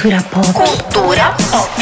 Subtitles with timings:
[0.00, 0.52] Cultura pop.
[0.52, 1.72] Cultura pop.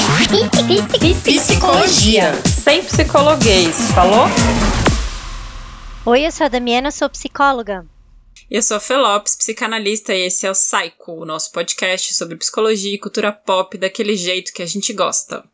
[1.23, 2.33] Psicologia.
[2.47, 4.25] Sem psicologuês, falou?
[6.07, 7.85] Oi, eu sou a Damiana, sou psicóloga.
[8.51, 12.95] Eu sou a Felopes, psicanalista, e esse é o Psycho, o nosso podcast sobre psicologia
[12.95, 15.45] e cultura pop daquele jeito que a gente gosta.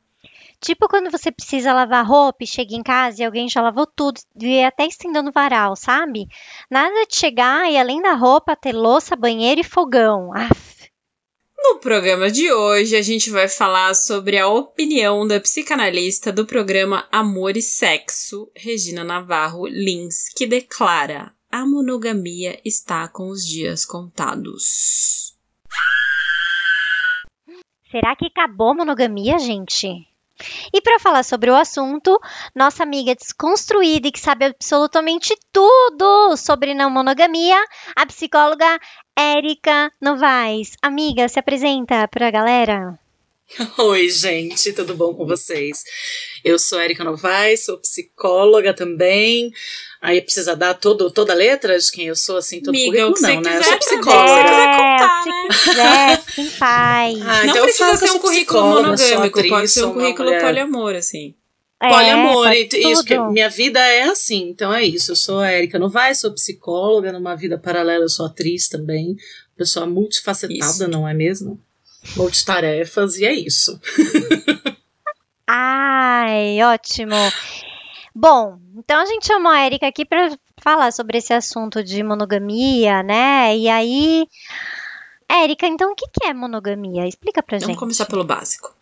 [0.60, 4.20] Tipo quando você precisa lavar roupa e chega em casa e alguém já lavou tudo
[4.40, 6.28] e até estendendo o varal, sabe?
[6.70, 10.32] Nada de chegar e além da roupa ter louça, banheiro e fogão.
[10.32, 10.71] Aff.
[11.64, 17.06] No programa de hoje, a gente vai falar sobre a opinião da psicanalista do programa
[17.10, 25.36] Amor e Sexo, Regina Navarro Lins, que declara: a monogamia está com os dias contados.
[27.90, 30.11] Será que acabou a monogamia, gente?
[30.72, 32.18] E para falar sobre o assunto,
[32.54, 37.62] nossa amiga desconstruída e que sabe absolutamente tudo sobre não monogamia,
[37.96, 38.78] a psicóloga
[39.16, 40.76] Érica Novaes.
[40.82, 43.01] Amiga, se apresenta para a galera.
[43.78, 45.84] Oi, gente, tudo bom com vocês?
[46.44, 49.52] Eu sou Érica Novaes, sou psicóloga também.
[50.00, 53.10] Aí precisa dar todo, toda a letra de quem eu sou, assim, todo Amiga, currículo,
[53.10, 53.58] o que você não, né?
[53.58, 54.32] quiser Eu sou psicóloga.
[54.32, 55.48] Se quiser contar, se né?
[55.48, 57.14] quiser, sem pai.
[57.20, 60.94] Ah, não então eu precisa ser um currículo monogâmico, atriz, pode ser um currículo poliamor,
[60.94, 61.34] assim.
[61.80, 65.12] É, Poliamor, e isso, que minha vida é assim, então é isso.
[65.12, 69.16] Eu sou a Érica Novaes, sou psicóloga, numa vida paralela eu sou atriz também,
[69.56, 70.88] pessoa multifacetada, Isso.
[70.88, 71.60] não é mesmo?
[72.16, 73.80] Multitarefas, e é isso.
[75.46, 77.14] Ai, ótimo.
[78.14, 83.02] Bom, então a gente chamou a Erika aqui para falar sobre esse assunto de monogamia,
[83.02, 83.56] né?
[83.56, 84.26] E aí,
[85.30, 87.06] Érica, então o que é monogamia?
[87.06, 87.78] Explica pra Vamos gente.
[87.78, 88.74] começar pelo básico.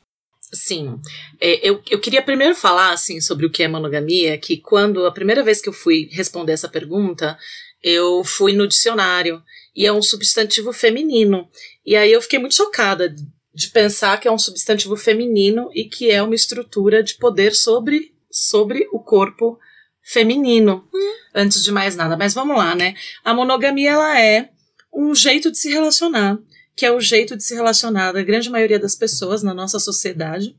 [0.52, 1.00] Sim,
[1.40, 5.12] é, eu, eu queria primeiro falar assim sobre o que é monogamia, que quando a
[5.12, 7.38] primeira vez que eu fui responder essa pergunta,
[7.82, 9.42] eu fui no dicionário
[9.74, 11.48] e é um substantivo feminino.
[11.84, 13.14] E aí eu fiquei muito chocada
[13.54, 18.12] de pensar que é um substantivo feminino e que é uma estrutura de poder sobre,
[18.30, 19.58] sobre o corpo
[20.02, 20.88] feminino.
[21.34, 22.94] Antes de mais nada, mas vamos lá, né?
[23.24, 24.50] A monogamia ela é
[24.92, 26.38] um jeito de se relacionar
[26.80, 30.56] que é o jeito de se relacionar da grande maioria das pessoas na nossa sociedade,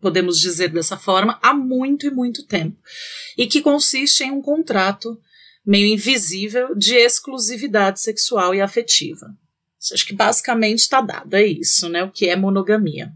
[0.00, 2.76] podemos dizer dessa forma, há muito e muito tempo.
[3.38, 5.16] E que consiste em um contrato
[5.64, 9.34] meio invisível de exclusividade sexual e afetiva.
[9.92, 12.02] Acho que basicamente está dado, é isso, né?
[12.02, 13.12] O que é monogamia.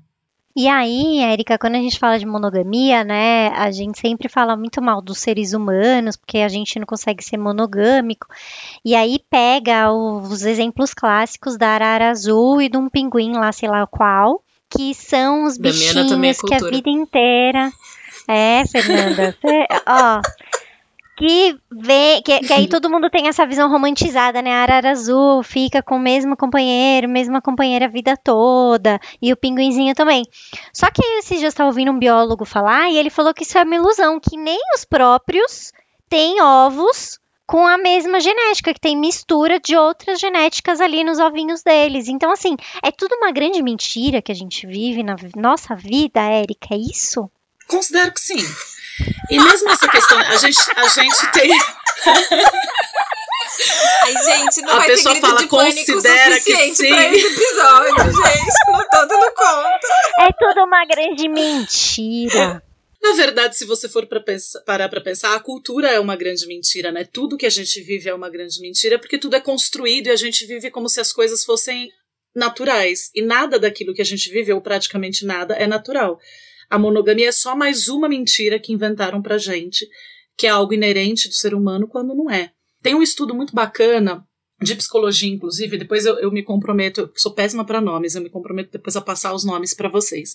[0.56, 4.81] E aí, Érica, quando a gente fala de monogamia, né, a gente sempre fala muito
[4.81, 8.28] mal dos seres humanos, porque a gente não consegue ser monogâmico.
[8.84, 13.69] E aí pega os exemplos clássicos da arara azul e de um pinguim lá, sei
[13.69, 17.72] lá qual, que são os é bichinhos que a vida inteira.
[18.28, 20.22] É, Fernanda, você, ó,
[21.16, 24.52] que vê, que, que aí todo mundo tem essa visão romantizada, né?
[24.52, 29.36] A arara azul fica com o mesmo companheiro, mesma companheira a vida toda, e o
[29.36, 30.24] pinguinzinho também.
[30.72, 33.62] Só que esses dias estava ouvindo um biólogo falar e ele falou que isso é
[33.62, 35.72] uma ilusão, que nem os próprios
[36.08, 41.62] têm ovos com a mesma genética, que tem mistura de outras genéticas ali nos ovinhos
[41.62, 42.08] deles.
[42.08, 46.74] Então, assim, é tudo uma grande mentira que a gente vive na nossa vida, Érica,
[46.74, 47.30] é isso?
[47.66, 48.44] Considero que sim.
[49.30, 51.50] E mesmo essa questão, a gente, a gente tem.
[54.02, 56.88] Ai, gente, não A vai pessoa ter grito fala, de considera que sim.
[56.88, 58.70] pra esse episódio, gente.
[58.70, 59.88] Não tô dando conta.
[60.20, 62.62] É tudo uma grande mentira.
[63.03, 66.47] Na verdade, se você for pra pensar, parar para pensar, a cultura é uma grande
[66.47, 67.04] mentira, né?
[67.04, 70.16] Tudo que a gente vive é uma grande mentira, porque tudo é construído e a
[70.16, 71.91] gente vive como se as coisas fossem
[72.34, 73.10] naturais.
[73.14, 76.19] E nada daquilo que a gente vive, ou praticamente nada, é natural.
[76.69, 79.88] A monogamia é só mais uma mentira que inventaram pra gente,
[80.36, 82.50] que é algo inerente do ser humano quando não é.
[82.82, 84.25] Tem um estudo muito bacana
[84.62, 88.30] de psicologia, inclusive, depois eu, eu me comprometo, eu sou péssima para nomes, eu me
[88.30, 90.34] comprometo depois a passar os nomes para vocês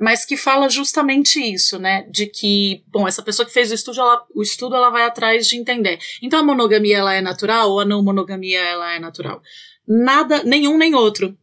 [0.00, 2.06] mas que fala justamente isso, né?
[2.10, 5.46] De que, bom, essa pessoa que fez o estudo, ela, o estudo, ela vai atrás
[5.46, 5.98] de entender.
[6.22, 9.42] Então a monogamia ela é natural ou a não monogamia ela é natural?
[9.86, 11.36] Nada, nenhum nem outro,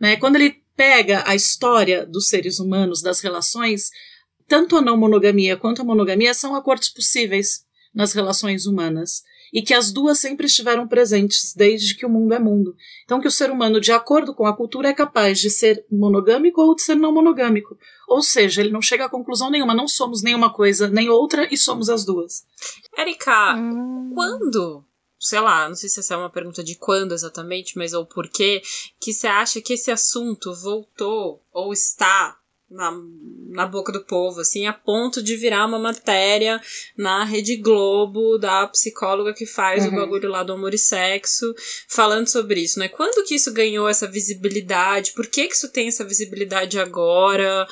[0.00, 0.16] né?
[0.16, 3.90] Quando ele pega a história dos seres humanos, das relações,
[4.46, 9.74] tanto a não monogamia quanto a monogamia são acordos possíveis nas relações humanas e que
[9.74, 12.76] as duas sempre estiveram presentes desde que o mundo é mundo.
[13.04, 16.60] Então que o ser humano, de acordo com a cultura, é capaz de ser monogâmico
[16.62, 17.76] ou de ser não monogâmico.
[18.06, 21.56] Ou seja, ele não chega a conclusão nenhuma, não somos nenhuma coisa nem outra e
[21.56, 22.44] somos as duas.
[22.96, 24.12] Érica, Hum.
[24.14, 24.84] quando,
[25.18, 28.62] sei lá, não sei se essa é uma pergunta de quando exatamente, mas ou porquê,
[29.00, 32.38] que você acha que esse assunto voltou ou está
[32.70, 32.92] na,
[33.48, 36.60] na boca do povo, assim, a ponto de virar uma matéria
[36.96, 39.92] na Rede Globo da psicóloga que faz uhum.
[39.92, 41.54] o bagulho lá do amor e sexo,
[41.88, 42.88] falando sobre isso, né?
[42.88, 45.12] Quando que isso ganhou essa visibilidade?
[45.12, 47.66] Por que que isso tem essa visibilidade agora?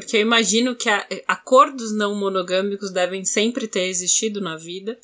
[0.00, 4.98] Porque eu imagino que a, acordos não monogâmicos devem sempre ter existido na vida.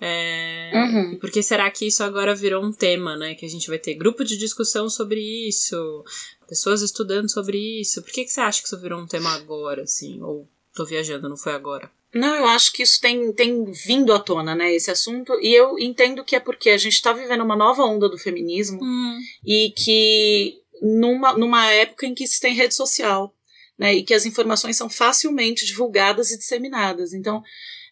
[0.00, 1.18] É, uhum.
[1.18, 3.34] Por que será que isso agora virou um tema, né?
[3.34, 6.04] Que a gente vai ter grupo de discussão sobre isso,
[6.48, 8.02] pessoas estudando sobre isso.
[8.02, 10.22] Por que, que você acha que isso virou um tema agora, assim?
[10.22, 11.90] Ou tô viajando, não foi agora?
[12.14, 15.78] Não, eu acho que isso tem, tem vindo à tona, né, esse assunto, e eu
[15.78, 19.18] entendo que é porque a gente está vivendo uma nova onda do feminismo hum.
[19.44, 23.34] e que numa, numa época em que se tem rede social,
[23.78, 27.12] né, e que as informações são facilmente divulgadas e disseminadas.
[27.12, 27.42] Então,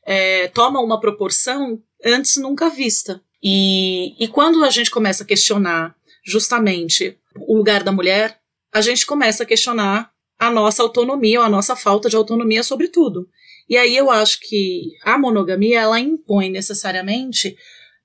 [0.06, 3.20] é, toma uma proporção antes nunca vista.
[3.42, 5.94] E, e quando a gente começa a questionar
[6.24, 8.38] justamente o lugar da mulher,
[8.72, 12.88] a gente começa a questionar a nossa autonomia ou a nossa falta de autonomia sobre
[12.88, 13.28] tudo.
[13.68, 17.56] E aí eu acho que a monogamia ela impõe necessariamente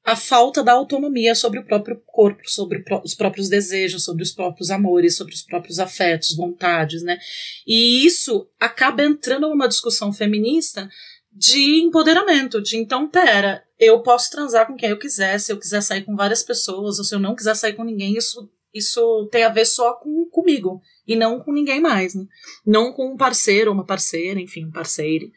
[0.09, 4.71] a falta da autonomia sobre o próprio corpo, sobre os próprios desejos, sobre os próprios
[4.71, 7.19] amores, sobre os próprios afetos, vontades, né?
[7.65, 10.89] E isso acaba entrando numa discussão feminista
[11.31, 15.81] de empoderamento, de então, pera, eu posso transar com quem eu quiser, se eu quiser
[15.81, 19.43] sair com várias pessoas, ou se eu não quiser sair com ninguém, isso, isso tem
[19.43, 22.25] a ver só com, comigo, e não com ninguém mais, né?
[22.65, 25.31] Não com um parceiro uma parceira, enfim, um parceiro.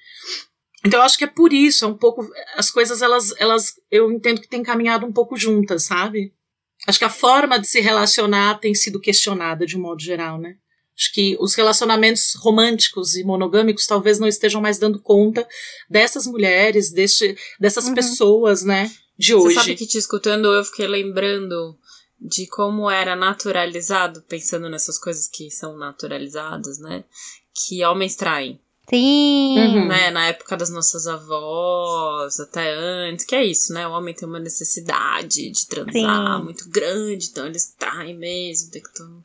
[0.84, 2.28] Então eu acho que é por isso, é um pouco.
[2.56, 3.74] As coisas, elas, elas.
[3.90, 6.34] Eu entendo que tem caminhado um pouco juntas, sabe?
[6.86, 10.56] Acho que a forma de se relacionar tem sido questionada de um modo geral, né?
[10.98, 15.46] Acho que os relacionamentos românticos e monogâmicos talvez não estejam mais dando conta
[15.88, 17.94] dessas mulheres, deste, dessas uhum.
[17.94, 19.54] pessoas, né, de hoje.
[19.54, 21.78] Você sabe que te escutando eu fiquei lembrando
[22.20, 27.04] de como era naturalizado, pensando nessas coisas que são naturalizadas, né,
[27.54, 28.60] que homens traem.
[28.92, 29.58] Sim.
[29.58, 29.88] Uhum.
[29.88, 33.88] Né, na época das nossas avós, até antes, que é isso, né?
[33.88, 36.44] O homem tem uma necessidade de transar Sim.
[36.44, 39.22] muito grande, então eles traem mesmo, tem que tomar.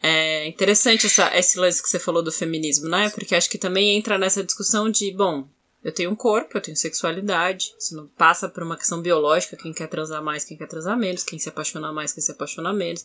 [0.00, 3.10] É interessante essa, esse lance que você falou do feminismo, né?
[3.10, 5.48] Porque acho que também entra nessa discussão de, bom,
[5.84, 9.72] eu tenho um corpo, eu tenho sexualidade, isso não passa por uma questão biológica, quem
[9.72, 13.04] quer transar mais, quem quer transar menos, quem se apaixona mais, quem se apaixona menos,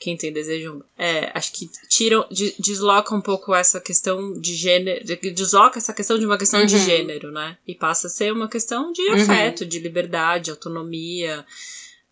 [0.00, 0.84] quem tem desejo.
[0.98, 6.18] É, acho que tiram, de, desloca um pouco essa questão de gênero, desloca essa questão
[6.18, 6.66] de uma questão uhum.
[6.66, 7.56] de gênero, né?
[7.66, 9.14] E passa a ser uma questão de uhum.
[9.14, 9.68] afeto, uhum.
[9.68, 11.44] de liberdade, autonomia.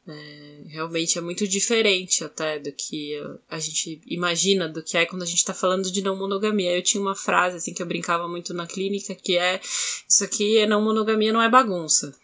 [0.06, 3.15] É, realmente é muito diferente até do que
[3.51, 6.77] a gente imagina do que é quando a gente tá falando de não monogamia.
[6.77, 9.61] Eu tinha uma frase assim que eu brincava muito na clínica que é
[10.06, 12.15] isso aqui é não monogamia não é bagunça.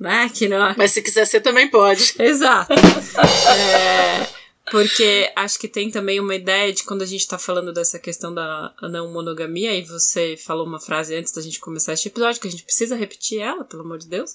[0.00, 0.30] Né?
[0.30, 0.74] Que não é...
[0.76, 2.14] Mas se quiser ser também pode.
[2.18, 2.72] Exato.
[2.72, 4.26] é,
[4.70, 8.32] porque acho que tem também uma ideia de quando a gente tá falando dessa questão
[8.32, 12.48] da não monogamia, e você falou uma frase antes da gente começar este episódio, que
[12.48, 14.34] a gente precisa repetir ela, pelo amor de Deus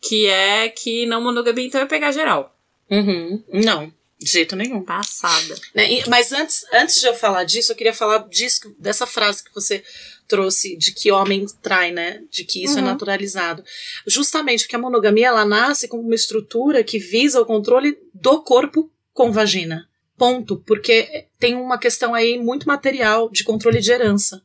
[0.00, 2.56] que é que não monogamia então é pegar geral.
[2.90, 3.42] Uhum.
[3.52, 4.82] Não, de jeito nenhum.
[4.82, 5.54] Passada.
[5.74, 9.54] Né, mas antes, antes de eu falar disso, eu queria falar disso, dessa frase que
[9.54, 9.82] você
[10.28, 12.22] trouxe de que homem trai, né?
[12.30, 12.88] De que isso é uhum.
[12.88, 13.64] é naturalizado.
[14.06, 18.90] Justamente porque a monogamia ela nasce como uma estrutura que visa o controle do corpo
[19.12, 19.88] com vagina.
[20.16, 20.62] Ponto.
[20.66, 24.40] Porque tem uma questão aí muito material de controle de herança.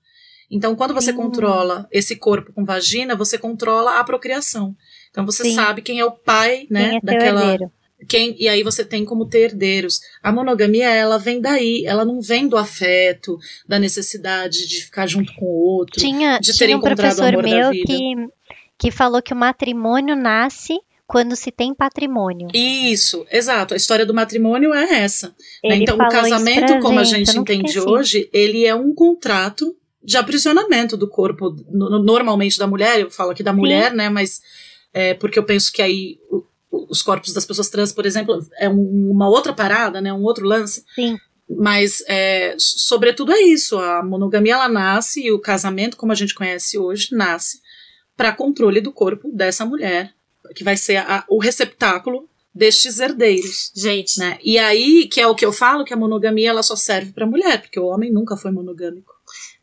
[0.49, 1.17] Então, quando você uhum.
[1.17, 4.75] controla esse corpo com vagina, você controla a procriação.
[5.15, 5.55] Então você Sim.
[5.55, 7.71] sabe quem é o pai, né, quem é daquela herdeiro.
[8.05, 10.01] quem e aí você tem como ter herdeiros.
[10.21, 15.33] A monogamia ela vem daí, ela não vem do afeto, da necessidade de ficar junto
[15.35, 17.71] com o outro, tinha, de ter tinha um professor o amor meu.
[17.71, 18.27] Que,
[18.77, 22.49] que falou que o matrimônio nasce quando se tem patrimônio.
[22.53, 23.73] Isso, exato.
[23.73, 25.27] A história do matrimônio é essa.
[25.63, 25.77] Né?
[25.77, 31.07] Então, o casamento, como a gente entende hoje, ele é um contrato de aprisionamento do
[31.07, 33.97] corpo, no, normalmente da mulher, eu falo aqui da mulher, Sim.
[33.97, 34.09] né?
[34.09, 34.41] Mas
[34.95, 36.17] é, porque eu penso que aí
[36.71, 40.47] os corpos das pessoas trans, por exemplo, é um, uma outra parada, né, um outro
[40.47, 40.85] lance.
[40.95, 41.17] Sim.
[41.49, 43.77] Mas, é, sobretudo, é isso.
[43.77, 47.59] A monogamia ela nasce e o casamento, como a gente conhece hoje, nasce
[48.15, 50.13] para controle do corpo dessa mulher,
[50.55, 53.73] que vai ser a, o receptáculo destes herdeiros.
[53.75, 54.17] Gente.
[54.17, 54.39] Né?
[54.41, 57.27] E aí, que é o que eu falo, que a monogamia ela só serve para
[57.27, 59.13] mulher, porque o homem nunca foi monogâmico.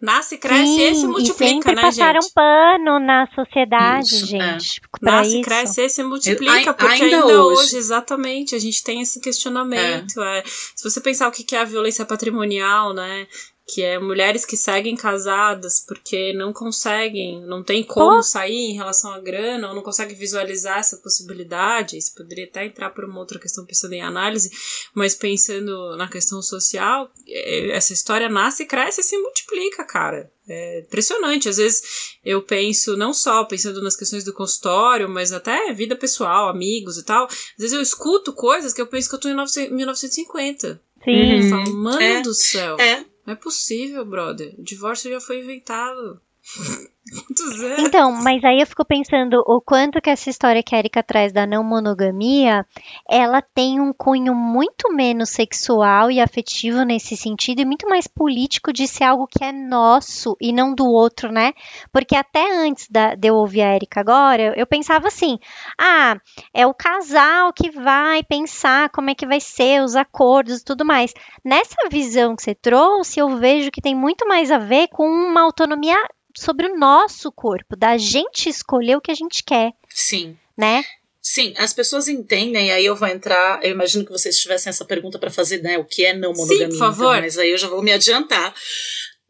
[0.02, 2.32] Nasce, cresce Sim, e se multiplica, e né, passaram gente?
[2.34, 4.80] pano na sociedade, isso, gente.
[5.00, 5.04] É.
[5.04, 5.42] Nasce, isso.
[5.42, 7.60] cresce e se multiplica, Eu, porque ainda, ainda hoje.
[7.62, 7.76] hoje.
[7.76, 10.20] exatamente, a gente tem esse questionamento.
[10.20, 10.40] É.
[10.40, 10.42] É.
[10.44, 13.28] Se você pensar o que é a violência patrimonial, né?
[13.72, 18.22] Que é mulheres que seguem casadas porque não conseguem, não tem como oh.
[18.22, 21.96] sair em relação à grana, ou não conseguem visualizar essa possibilidade.
[21.96, 24.50] Isso poderia até entrar por uma outra questão pensando em análise,
[24.94, 30.30] mas pensando na questão social, é, essa história nasce, cresce e se multiplica, cara.
[30.46, 31.48] É impressionante.
[31.48, 36.50] Às vezes eu penso, não só pensando nas questões do consultório, mas até vida pessoal,
[36.50, 37.24] amigos e tal.
[37.24, 40.82] Às vezes eu escuto coisas que eu penso que eu tô em 1950.
[41.04, 41.42] Sim.
[41.42, 42.76] Eu falo, mano é, do céu.
[42.78, 43.11] É.
[43.24, 44.54] Não é possível, brother.
[44.58, 46.20] O divórcio já foi inventado.
[47.78, 51.32] Então, mas aí eu fico pensando o quanto que essa história que a Erika traz
[51.32, 52.64] da não monogamia,
[53.08, 58.72] ela tem um cunho muito menos sexual e afetivo nesse sentido e muito mais político
[58.72, 61.52] de ser algo que é nosso e não do outro, né?
[61.92, 65.38] Porque até antes da, de eu ouvir a Erika agora, eu pensava assim:
[65.78, 66.16] ah,
[66.54, 70.84] é o casal que vai pensar como é que vai ser os acordos e tudo
[70.84, 71.12] mais.
[71.44, 75.42] Nessa visão que você trouxe, eu vejo que tem muito mais a ver com uma
[75.42, 75.96] autonomia
[76.36, 79.72] sobre o nosso corpo, da gente escolher o que a gente quer.
[79.88, 80.36] Sim.
[80.56, 80.84] Né?
[81.20, 85.20] Sim, as pessoas entendem, aí eu vou entrar, eu imagino que vocês tivessem essa pergunta
[85.20, 87.12] para fazer, né, o que é não monogamia, Sim, por favor.
[87.12, 88.52] Então, mas aí eu já vou me adiantar.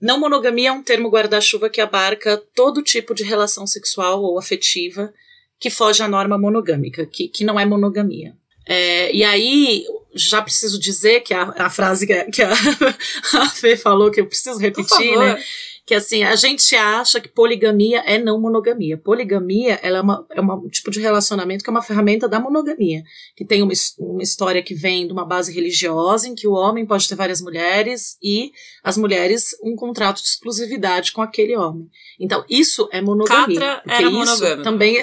[0.00, 5.12] Não monogamia é um termo guarda-chuva que abarca todo tipo de relação sexual ou afetiva
[5.60, 8.34] que foge à norma monogâmica, que, que não é monogamia.
[8.66, 12.50] É, e aí, já preciso dizer que a, a frase que a, que a,
[13.40, 15.40] a Fê falou, que eu preciso repetir, né?
[15.84, 18.96] Que assim, a gente acha que poligamia é não monogamia.
[18.96, 22.38] Poligamia ela é, uma, é uma, um tipo de relacionamento que é uma ferramenta da
[22.38, 23.02] monogamia,
[23.36, 26.86] que tem uma, uma história que vem de uma base religiosa, em que o homem
[26.86, 31.88] pode ter várias mulheres e as mulheres um contrato de exclusividade com aquele homem.
[32.18, 33.58] Então, isso é monogamia.
[33.58, 34.62] Catra era isso monogâmico.
[34.62, 35.02] também é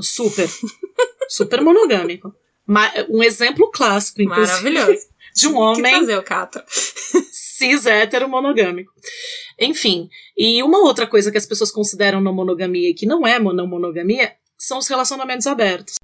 [0.00, 0.48] super,
[1.28, 2.34] super monogâmico.
[3.08, 4.70] Um exemplo clássico, inclusive.
[4.70, 5.06] Maravilhoso.
[5.38, 5.82] De um homem.
[5.82, 6.64] Que fazer o Catra.
[6.68, 8.92] cis hétero monogâmico.
[9.58, 13.38] Enfim, e uma outra coisa que as pessoas consideram não monogamia e que não é
[13.38, 15.94] não monogamia são os relacionamentos abertos.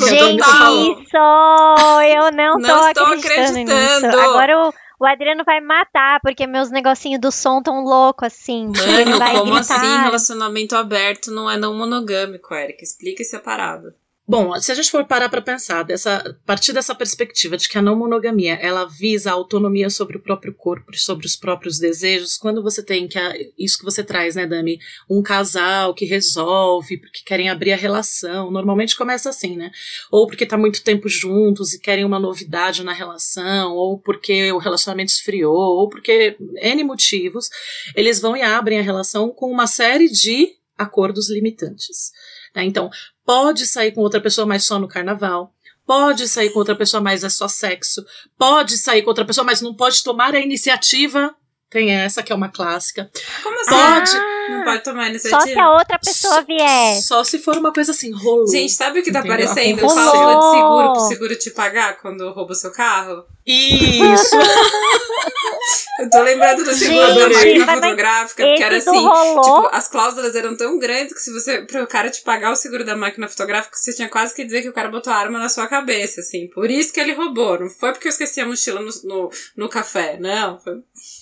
[0.00, 1.16] Gente, isso!
[1.16, 4.06] Eu não, não tô acreditando, acreditando.
[4.06, 4.20] Nisso.
[4.20, 8.66] Agora o, o Adriano vai matar, porque meus negocinhos do som tão louco assim.
[8.66, 9.76] Mano, como gritar.
[9.76, 12.84] assim relacionamento aberto não é não monogâmico, Erika?
[12.84, 13.94] Explica essa parada.
[14.30, 17.82] Bom, se a gente for parar para pensar, dessa, partir dessa perspectiva de que a
[17.82, 22.62] não monogamia ela visa a autonomia sobre o próprio corpo, sobre os próprios desejos, quando
[22.62, 27.22] você tem que a, isso que você traz, né, Dami, um casal que resolve porque
[27.24, 29.70] querem abrir a relação, normalmente começa assim, né?
[30.12, 34.58] Ou porque tá muito tempo juntos e querem uma novidade na relação, ou porque o
[34.58, 37.48] relacionamento esfriou, ou porque N motivos,
[37.96, 42.12] eles vão e abrem a relação com uma série de acordos limitantes.
[42.54, 42.64] Né?
[42.64, 42.90] Então,
[43.28, 45.52] pode sair com outra pessoa, mas só no carnaval.
[45.86, 48.02] Pode sair com outra pessoa, mas é só sexo.
[48.38, 51.36] Pode sair com outra pessoa, mas não pode tomar a iniciativa.
[51.70, 53.10] Tem essa que é uma clássica.
[53.42, 53.70] Como assim?
[53.70, 54.16] Pode.
[54.16, 55.40] Ah, não pode tomar iniciativa.
[55.40, 57.02] Só se a outra pessoa vier.
[57.02, 58.48] Só se for uma coisa assim, rolou.
[58.48, 59.34] Gente, sabe o que tá Entendeu?
[59.34, 59.80] aparecendo?
[59.80, 63.24] Fala de seguro pro seguro te pagar quando rouba o seu carro?
[63.46, 64.36] Isso!
[66.00, 70.56] Eu tô lembrando do seguro da máquina fotográfica, porque era assim, tipo, as cláusulas eram
[70.56, 73.92] tão grandes que se você, pro cara te pagar o seguro da máquina fotográfica, você
[73.92, 76.48] tinha quase que dizer que o cara botou a arma na sua cabeça, assim.
[76.48, 79.68] Por isso que ele roubou, não foi porque eu esqueci a mochila no, no, no
[79.68, 80.58] café, não.
[80.60, 80.74] Foi...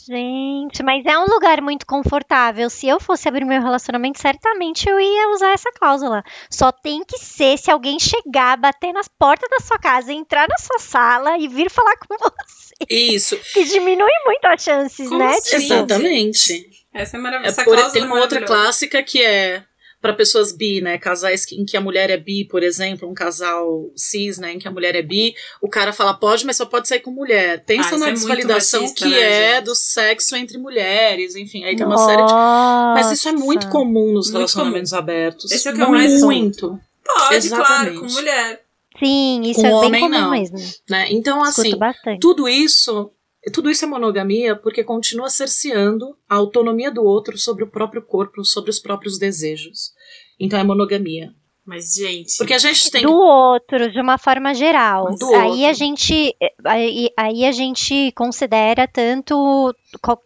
[0.09, 2.71] Gente, mas é um lugar muito confortável.
[2.71, 6.23] Se eu fosse abrir meu relacionamento, certamente eu ia usar essa cláusula.
[6.49, 10.59] Só tem que ser se alguém chegar, bater nas portas da sua casa, entrar na
[10.59, 12.75] sua sala e vir falar com você.
[12.89, 13.37] Isso.
[13.53, 15.35] que diminui muito as chances, Como né?
[15.37, 15.57] Assim?
[15.57, 16.71] Exatamente.
[16.95, 17.63] Essa é maravilhosa.
[17.63, 19.65] É tem uma outra clássica que é
[20.07, 20.99] para pessoas bi, né?
[20.99, 24.53] Casais em que a mulher é bi, por exemplo, um casal cis, né?
[24.53, 27.11] Em que a mulher é bi, o cara fala pode, mas só pode sair com
[27.11, 27.65] mulher.
[27.65, 29.65] Pensa ah, na é desvalidação machista, que né, é gente?
[29.65, 32.07] do sexo entre mulheres, enfim, aí tem uma Nossa.
[32.07, 32.33] série de.
[32.33, 35.03] Mas isso é muito comum nos muito relacionamentos comum.
[35.03, 35.51] abertos.
[35.51, 36.79] Esse é o que eu mais muito.
[37.05, 37.67] Pode, Exatamente.
[37.67, 38.63] claro, com mulher.
[38.99, 40.57] Sim, isso com é homem, bem comum não, mesmo.
[40.89, 41.09] Né?
[41.11, 41.73] Então, assim,
[42.21, 43.11] tudo isso
[43.53, 48.45] tudo isso é monogamia porque continua cerceando a autonomia do outro sobre o próprio corpo,
[48.45, 49.93] sobre os próprios desejos.
[50.39, 51.35] Então é monogamia.
[51.67, 52.37] Mas, gente.
[52.39, 53.03] Porque a gente tem.
[53.03, 55.13] Do outro, de uma forma geral.
[55.19, 55.67] Do aí outro.
[55.67, 56.37] a gente.
[56.65, 59.75] Aí, aí a gente considera tanto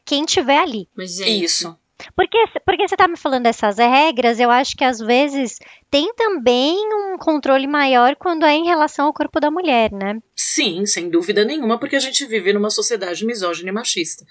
[0.05, 0.87] quem tiver ali.
[0.95, 1.75] Mas, gente, Isso.
[2.17, 5.59] Porque, porque você está me falando dessas regras, eu acho que às vezes
[5.91, 10.19] tem também um controle maior quando é em relação ao corpo da mulher, né?
[10.35, 14.25] Sim, sem dúvida nenhuma, porque a gente vive numa sociedade misógina e machista.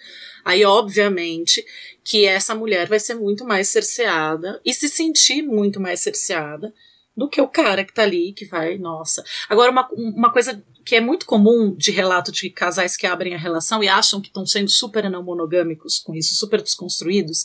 [0.43, 1.65] Aí, obviamente,
[2.03, 6.73] que essa mulher vai ser muito mais cerceada e se sentir muito mais cerceada
[7.15, 9.23] do que o cara que tá ali, que vai, nossa.
[9.49, 13.37] Agora, uma, uma coisa que é muito comum de relato de casais que abrem a
[13.37, 17.43] relação e acham que estão sendo super não monogâmicos com isso, super desconstruídos,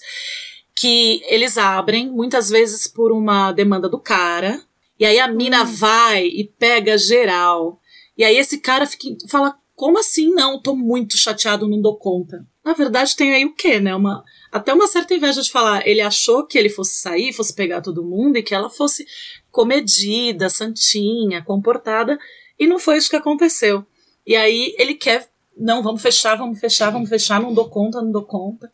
[0.75, 4.59] que eles abrem muitas vezes por uma demanda do cara,
[4.99, 5.67] e aí a mina Hum.
[5.67, 7.79] vai e pega geral.
[8.17, 10.59] E aí esse cara fica, fala: como assim não?
[10.59, 12.47] Tô muito chateado, não dou conta.
[12.65, 13.95] Na verdade, tem aí o quê, né?
[13.95, 15.87] Uma, até uma certa inveja de falar.
[15.87, 19.05] Ele achou que ele fosse sair, fosse pegar todo mundo e que ela fosse
[19.51, 22.19] comedida, santinha, comportada.
[22.59, 23.85] E não foi isso que aconteceu.
[24.27, 25.29] E aí ele quer.
[25.57, 28.73] Não, vamos fechar, vamos fechar, vamos fechar, não dou conta, não dou conta.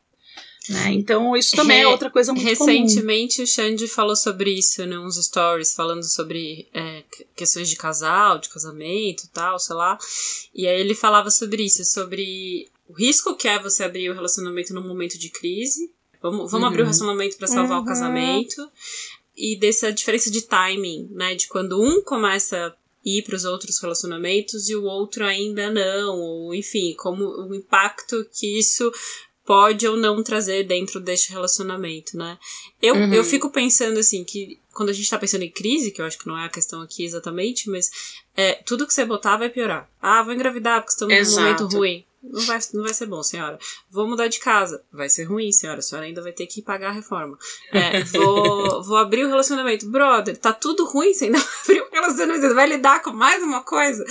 [0.69, 0.93] Né?
[0.93, 2.71] Então, isso também Re- é outra coisa muito comum.
[2.71, 4.99] Recentemente o Xande falou sobre isso, né?
[4.99, 9.99] Uns stories falando sobre é, que- questões de casal, de casamento e tal, sei lá.
[10.55, 14.73] E aí ele falava sobre isso, sobre o risco que é você abrir o relacionamento
[14.73, 15.91] num momento de crise.
[16.23, 16.67] Vamos, vamos Uhum.
[16.67, 17.83] abrir o relacionamento pra salvar Uhum.
[17.83, 18.71] o casamento.
[19.37, 21.35] E dessa diferença de timing, né?
[21.35, 26.55] De quando um começa ir para os outros relacionamentos e o outro ainda não, ou
[26.55, 28.93] enfim, como o impacto que isso
[29.45, 32.39] pode ou não trazer dentro deste relacionamento, né?
[32.81, 33.13] Eu, Uhum.
[33.13, 36.19] eu fico pensando assim que quando a gente tá pensando em crise, que eu acho
[36.19, 37.91] que não é a questão aqui exatamente, mas
[38.37, 39.91] é, tudo que você botar vai piorar.
[40.01, 41.43] Ah, vou engravidar porque estamos num Exato.
[41.65, 42.05] momento ruim.
[42.23, 43.59] Não vai, não vai ser bom, senhora.
[43.91, 44.85] Vou mudar de casa.
[44.93, 45.79] Vai ser ruim, senhora.
[45.79, 47.39] A senhora ainda vai ter que pagar a reforma.
[47.73, 49.89] É, vou, vou abrir o relacionamento.
[49.89, 52.47] Brother, tá tudo ruim, você ainda vai abrir o relacionamento.
[52.47, 54.05] Você vai lidar com mais uma coisa.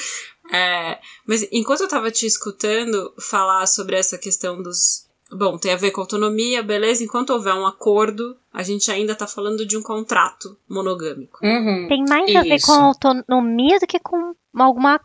[0.52, 0.98] É,
[1.28, 5.08] mas enquanto eu tava te escutando falar sobre essa questão dos.
[5.32, 7.04] Bom, tem a ver com autonomia, beleza?
[7.04, 11.38] Enquanto houver um acordo, a gente ainda tá falando de um contrato monogâmico.
[11.44, 11.86] Uhum.
[11.88, 12.66] Tem mais a ver Isso.
[12.66, 15.00] com autonomia do que com alguma,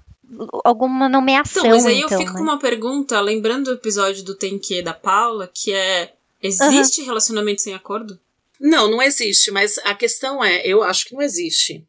[0.64, 1.64] alguma nomeação.
[1.64, 2.38] Então, mas aí eu então, fico né?
[2.38, 7.62] com uma pergunta, lembrando do episódio do Tem Que da Paula, que é: existe relacionamento
[7.62, 8.19] sem acordo?
[8.61, 11.87] Não, não existe, mas a questão é, eu acho que não existe.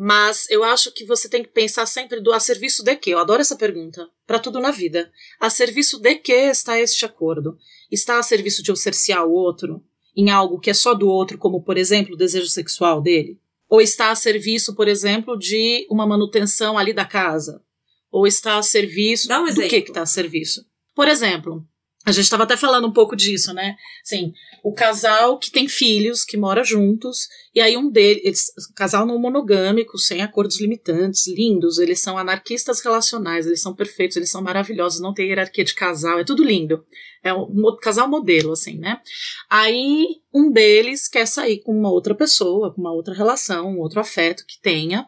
[0.00, 3.10] Mas eu acho que você tem que pensar sempre do a serviço de quê?
[3.10, 4.08] Eu adoro essa pergunta.
[4.24, 5.10] Para tudo na vida.
[5.40, 7.58] A serviço de que está este acordo?
[7.90, 9.82] Está a serviço de eu cercear o outro
[10.16, 13.40] em algo que é só do outro, como por exemplo o desejo sexual dele?
[13.68, 17.62] Ou está a serviço, por exemplo, de uma manutenção ali da casa?
[18.10, 19.68] Ou está a serviço Dá um do exemplo.
[19.68, 20.64] que está a serviço?
[20.94, 21.66] Por exemplo,
[22.08, 23.76] a gente estava até falando um pouco disso, né?
[24.02, 24.32] Assim,
[24.64, 29.98] o casal que tem filhos, que mora juntos, e aí um deles, casal não monogâmico,
[29.98, 35.12] sem acordos limitantes, lindos, eles são anarquistas relacionais, eles são perfeitos, eles são maravilhosos, não
[35.12, 36.82] tem hierarquia de casal, é tudo lindo.
[37.22, 39.00] É um casal modelo, assim, né?
[39.50, 44.00] Aí um deles quer sair com uma outra pessoa, com uma outra relação, um outro
[44.00, 45.06] afeto que tenha,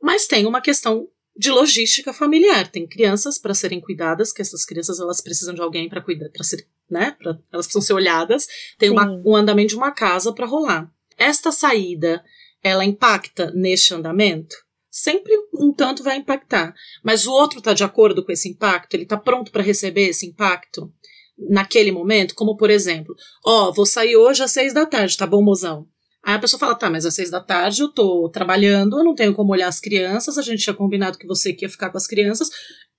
[0.00, 1.06] mas tem uma questão
[1.38, 2.68] de logística familiar.
[2.68, 6.42] Tem crianças para serem cuidadas, que essas crianças elas precisam de alguém para cuidar, para
[6.42, 7.12] ser, né?
[7.12, 8.48] Pra, elas precisam ser olhadas.
[8.76, 10.90] Tem uma, um andamento de uma casa para rolar.
[11.16, 12.24] Esta saída,
[12.62, 14.56] ela impacta neste andamento?
[14.90, 16.74] Sempre um tanto vai impactar.
[17.04, 18.94] Mas o outro está de acordo com esse impacto?
[18.94, 20.92] Ele está pronto para receber esse impacto
[21.38, 22.34] naquele momento?
[22.34, 25.86] Como por exemplo, ó, vou sair hoje às seis da tarde, tá bom, mozão?
[26.28, 29.14] Aí a pessoa fala, tá, mas às seis da tarde eu tô trabalhando, eu não
[29.14, 31.96] tenho como olhar as crianças, a gente tinha combinado que você que ia ficar com
[31.96, 32.50] as crianças.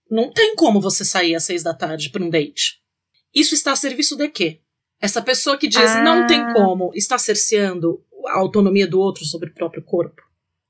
[0.10, 2.82] Não tem como você sair às seis da tarde para um date.
[3.32, 4.62] Isso está a serviço de quê?
[5.00, 6.02] Essa pessoa que diz Ah.
[6.02, 10.24] não tem como, está cerceando a autonomia do outro sobre o próprio corpo?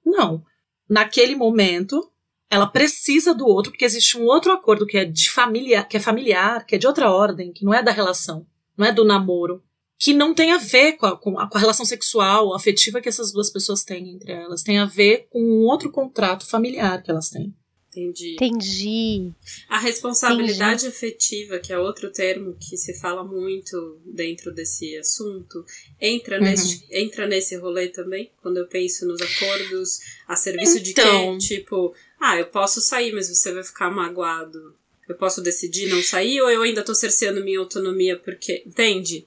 [0.06, 0.44] Não.
[0.90, 2.12] Naquele momento,
[2.50, 6.00] ela precisa do outro, porque existe um outro acordo que é de familiar, que é
[6.02, 8.46] familiar, que é de outra ordem, que não é da relação,
[8.76, 9.64] não é do namoro,
[10.00, 13.10] que não tem a ver com a, com a, com a relação sexual, afetiva que
[13.10, 14.64] essas duas pessoas têm entre elas.
[14.64, 17.54] Tem a ver com um outro contrato familiar que elas têm.
[17.92, 18.36] Entendi.
[18.36, 19.32] Entendi.
[19.68, 25.66] A responsabilidade afetiva, que é outro termo que se fala muito dentro desse assunto,
[26.00, 26.44] entra, Uhum.
[26.44, 28.32] nesse, entra nesse rolê também?
[28.42, 31.38] Quando eu penso nos acordos, a serviço de Então.
[31.40, 31.46] quê?
[31.46, 34.76] Tipo, ah, eu posso sair, mas você vai ficar magoado.
[35.10, 38.64] Eu posso decidir não sair ou eu ainda tô cerceando minha autonomia porque.
[38.66, 39.26] Entende?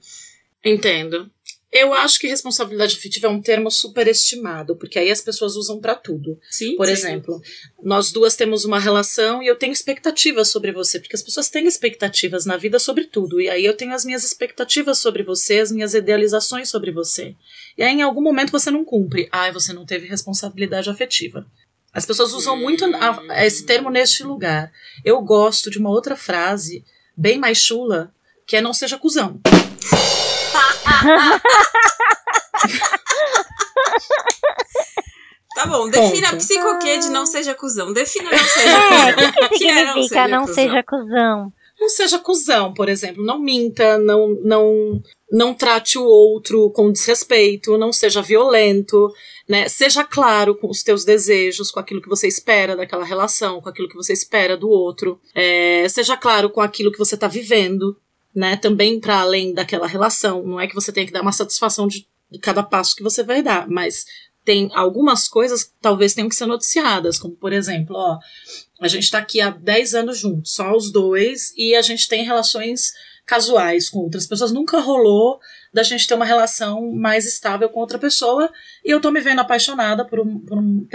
[0.63, 1.29] Entendo.
[1.71, 5.95] Eu acho que responsabilidade afetiva é um termo superestimado, porque aí as pessoas usam pra
[5.95, 6.39] tudo.
[6.51, 6.75] Sim.
[6.75, 6.91] Por sim.
[6.91, 7.41] exemplo,
[7.81, 11.65] nós duas temos uma relação e eu tenho expectativas sobre você, porque as pessoas têm
[11.65, 13.41] expectativas na vida sobre tudo.
[13.41, 17.35] E aí eu tenho as minhas expectativas sobre você, as minhas idealizações sobre você.
[17.75, 19.27] E aí em algum momento você não cumpre.
[19.31, 21.43] Ai, você não teve responsabilidade afetiva.
[21.91, 24.71] As pessoas usam muito a- esse termo neste lugar.
[25.03, 26.85] Eu gosto de uma outra frase,
[27.17, 28.13] bem mais chula,
[28.45, 29.41] que é não seja cuzão.
[35.55, 36.39] Tá bom, defina Ponto.
[36.39, 37.93] psicoquê de não seja cuzão.
[37.93, 39.29] Defina não seja É, cuzão.
[39.29, 40.55] o que, que Que é não significa seja não cuzão?
[40.55, 41.53] seja cuzão?
[41.79, 43.23] Não seja cuzão, por exemplo.
[43.23, 49.11] Não minta, não, não, não trate o outro com desrespeito, não seja violento,
[49.47, 49.67] né?
[49.67, 53.89] Seja claro com os teus desejos, com aquilo que você espera daquela relação, com aquilo
[53.89, 55.19] que você espera do outro.
[55.35, 57.95] É, seja claro com aquilo que você está vivendo,
[58.35, 58.57] né?
[58.57, 60.45] Também para além daquela relação.
[60.45, 63.23] Não é que você tenha que dar uma satisfação de, de cada passo que você
[63.23, 64.05] vai dar, mas
[64.43, 68.19] tem algumas coisas que talvez tenham que ser noticiadas, como por exemplo, ó,
[68.81, 72.25] a gente está aqui há 10 anos juntos, só os dois, e a gente tem
[72.25, 72.91] relações
[73.25, 74.51] casuais com outras pessoas.
[74.51, 75.39] Nunca rolou
[75.73, 78.51] da gente ter uma relação mais estável com outra pessoa.
[78.83, 80.87] E eu tô me vendo apaixonada por, um, por um,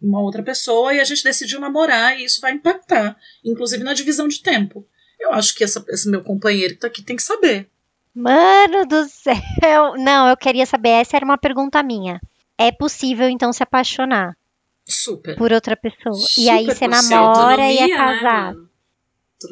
[0.00, 4.28] uma outra pessoa e a gente decidiu namorar e isso vai impactar, inclusive na divisão
[4.28, 4.86] de tempo.
[5.18, 7.68] Eu acho que essa, esse meu companheiro que tá aqui tem que saber.
[8.14, 9.94] Mano do céu!
[9.96, 12.20] Não, eu queria saber, essa era uma pergunta minha.
[12.56, 14.36] É possível, então, se apaixonar?
[14.84, 15.36] Super.
[15.36, 16.14] Por outra pessoa.
[16.14, 18.56] Super e aí você namora e é né, casado.
[18.56, 18.70] mano?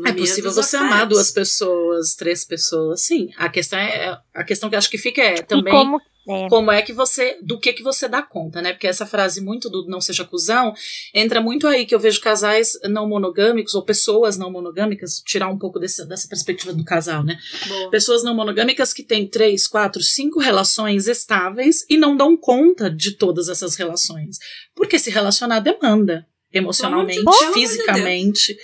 [0.07, 0.94] É possível você afetos.
[0.94, 3.31] amar duas pessoas, três pessoas, sim.
[3.37, 6.01] A questão é a questão que eu acho que fica é e também como.
[6.29, 8.73] É, como é que você, do que que você dá conta, né?
[8.73, 10.73] Porque essa frase muito do não seja cuzão,
[11.13, 15.59] entra muito aí que eu vejo casais não monogâmicos ou pessoas não monogâmicas, tirar um
[15.59, 17.37] pouco desse, dessa perspectiva do casal, né?
[17.67, 17.91] Boa.
[17.91, 23.17] Pessoas não monogâmicas que têm três, quatro, cinco relações estáveis e não dão conta de
[23.17, 24.39] todas essas relações.
[24.77, 28.57] Porque se relacionar demanda emocionalmente, amor de fisicamente,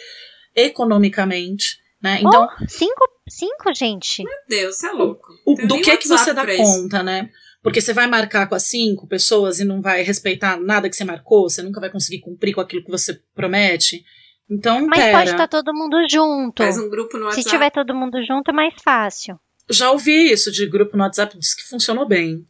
[0.55, 2.19] economicamente, né?
[2.21, 4.23] Então, cinco, cinco, gente.
[4.49, 5.27] Deus, você é louco.
[5.47, 6.63] o- do que que você dá isso.
[6.63, 7.31] conta, né?
[7.63, 11.05] Porque você vai marcar com as cinco pessoas e não vai respeitar nada que você
[11.05, 14.05] marcou, você nunca vai conseguir cumprir com aquilo que você promete.
[14.51, 15.19] Então, Mas pera.
[15.19, 16.63] pode estar todo mundo junto.
[16.63, 17.51] Faz um grupo no Se WhatsApp.
[17.51, 19.39] tiver todo mundo junto, é mais fácil.
[19.71, 22.47] Já ouvi isso de grupo no WhatsApp, disse que funcionou bem.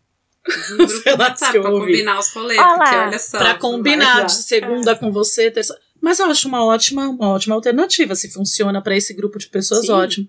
[0.46, 1.86] um grupo no WhatsApp se pra ouvi.
[1.92, 3.38] combinar os rolês, Olha porque olha só.
[3.38, 5.76] Pra combinar de segunda com você, terça.
[6.00, 8.14] Mas eu acho uma ótima, uma ótima alternativa.
[8.14, 9.92] Se funciona para esse grupo de pessoas, Sim.
[9.92, 10.28] ótimo.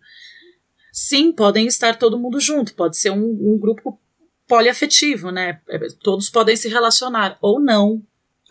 [0.91, 2.73] Sim, podem estar todo mundo junto.
[2.73, 3.17] Pode ser um,
[3.53, 3.99] um grupo
[4.49, 5.59] poliafetivo, né?
[5.69, 7.37] É, Todos podem se relacionar.
[7.41, 8.01] Ou não.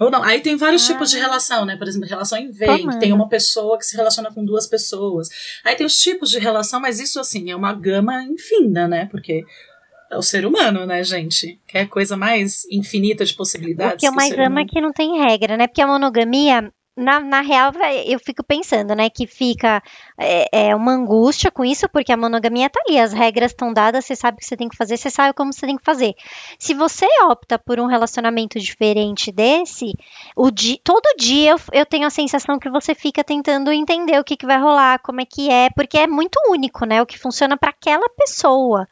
[0.00, 0.22] Ou não.
[0.22, 0.92] Aí tem vários Ah.
[0.92, 1.76] tipos de relação, né?
[1.76, 5.28] Por exemplo, relação em vem, que tem uma pessoa que se relaciona com duas pessoas.
[5.64, 9.06] Aí tem os tipos de relação, mas isso, assim, é uma gama infinda, né?
[9.10, 9.44] Porque
[10.10, 11.60] é o ser humano, né, gente?
[11.66, 13.96] Quer coisa mais infinita de possibilidades.
[13.96, 14.60] O que eu o mais ser amo humano.
[14.60, 15.66] é que não tem regra, né?
[15.66, 17.72] Porque a monogamia, na, na real,
[18.06, 19.08] eu fico pensando, né?
[19.08, 19.82] Que fica
[20.18, 24.04] é, é uma angústia com isso, porque a monogamia tá ali, as regras estão dadas,
[24.04, 26.14] você sabe o que você tem que fazer, você sabe como você tem que fazer.
[26.58, 29.94] Se você opta por um relacionamento diferente desse,
[30.36, 34.24] o di, todo dia eu, eu tenho a sensação que você fica tentando entender o
[34.24, 37.00] que, que vai rolar, como é que é, porque é muito único, né?
[37.00, 38.88] O que funciona para aquela pessoa.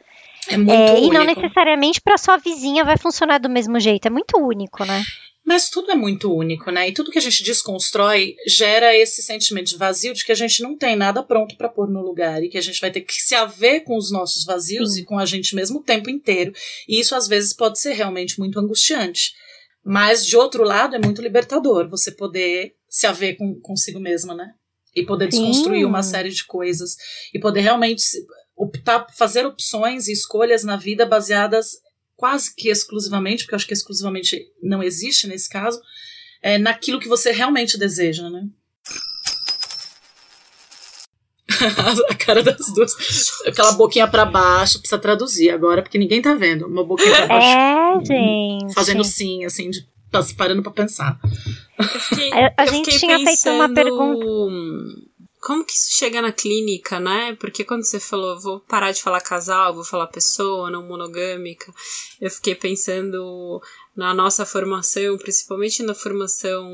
[0.49, 1.41] É muito É, e não único.
[1.41, 4.07] necessariamente para sua vizinha vai funcionar do mesmo jeito.
[4.07, 5.03] É muito único, né?
[5.47, 6.89] Mas tudo é muito único, né?
[6.89, 10.61] E tudo que a gente desconstrói gera esse sentimento de vazio de que a gente
[10.61, 13.13] não tem nada pronto pra pôr no lugar e que a gente vai ter que
[13.13, 15.03] se haver com os nossos vazios Sim.
[15.03, 16.53] e com a gente mesmo o tempo inteiro.
[16.89, 19.35] E isso às vezes pode ser realmente muito angustiante.
[19.85, 24.51] Mas de outro lado é muito libertador você poder se haver com, consigo mesma, né?
[24.97, 25.45] E poder Sim.
[25.45, 26.97] desconstruir uma série de coisas
[27.33, 28.03] e poder realmente
[28.57, 31.86] optar, fazer opções e escolhas na vida baseadas
[32.17, 35.81] quase que exclusivamente, porque eu acho que exclusivamente não existe nesse caso,
[36.43, 38.45] é naquilo que você realmente deseja, né?
[42.11, 42.93] A cara das duas.
[43.47, 46.67] Aquela boquinha pra baixo, precisa traduzir agora, porque ninguém tá vendo.
[46.67, 48.75] Uma boquinha pra baixo, É, gente.
[48.75, 49.87] fazendo sim, assim, de,
[50.37, 51.19] parando pra pensar.
[51.79, 55.06] Eu fiquei- A- a eu gente tinha feito uma pensando, pergunta.
[55.47, 57.37] Como que isso chega na clínica, né?
[57.39, 61.73] Porque quando você falou, vou parar de falar casal, vou falar pessoa, não monogâmica,
[62.21, 63.63] eu fiquei pensando
[63.97, 66.67] na nossa formação, principalmente na formação,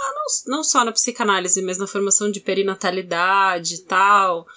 [0.00, 4.48] ah, não, não só na psicanálise, mas na formação de perinatalidade e tal.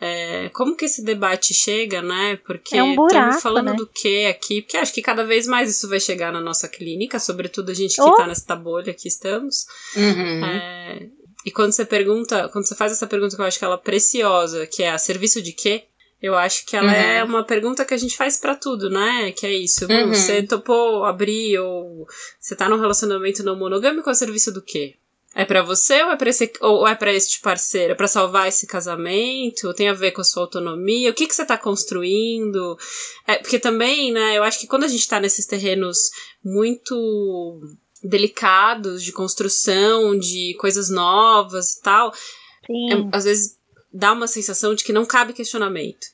[0.00, 2.36] É, como que esse debate chega, né?
[2.46, 3.76] Porque É um buraco, estamos falando né?
[3.76, 4.62] do que aqui?
[4.62, 7.96] Porque acho que cada vez mais isso vai chegar na nossa clínica, sobretudo a gente
[7.96, 8.14] que Oh.
[8.14, 9.66] tá nessa bolha que estamos.
[9.94, 10.44] Uhum.
[10.46, 11.08] É,
[11.44, 13.78] e quando você pergunta, quando você faz essa pergunta que eu acho que ela é
[13.78, 15.84] preciosa, que é a serviço de quê?
[16.20, 16.98] Eu acho que ela Uhum.
[16.98, 19.30] é uma pergunta que a gente faz pra tudo, né?
[19.32, 19.86] Que é isso.
[19.86, 20.14] Hum, Uhum.
[20.14, 22.06] Você topou abrir ou
[22.40, 24.96] você tá num relacionamento não monogâmico a serviço do quê?
[25.34, 27.92] É pra você ou é pra esse ou é para este parceiro?
[27.92, 29.72] É pra salvar esse casamento?
[29.74, 31.10] Tem a ver com a sua autonomia?
[31.10, 32.76] O que que você tá construindo?
[33.24, 36.10] É, porque também, né, eu acho que quando a gente tá nesses terrenos
[36.44, 37.60] muito
[38.02, 42.12] delicados de construção, de coisas novas e tal,
[42.66, 42.92] Sim.
[42.92, 43.56] é- às vezes
[43.92, 46.06] dá uma sensação de que não cabe questionamento.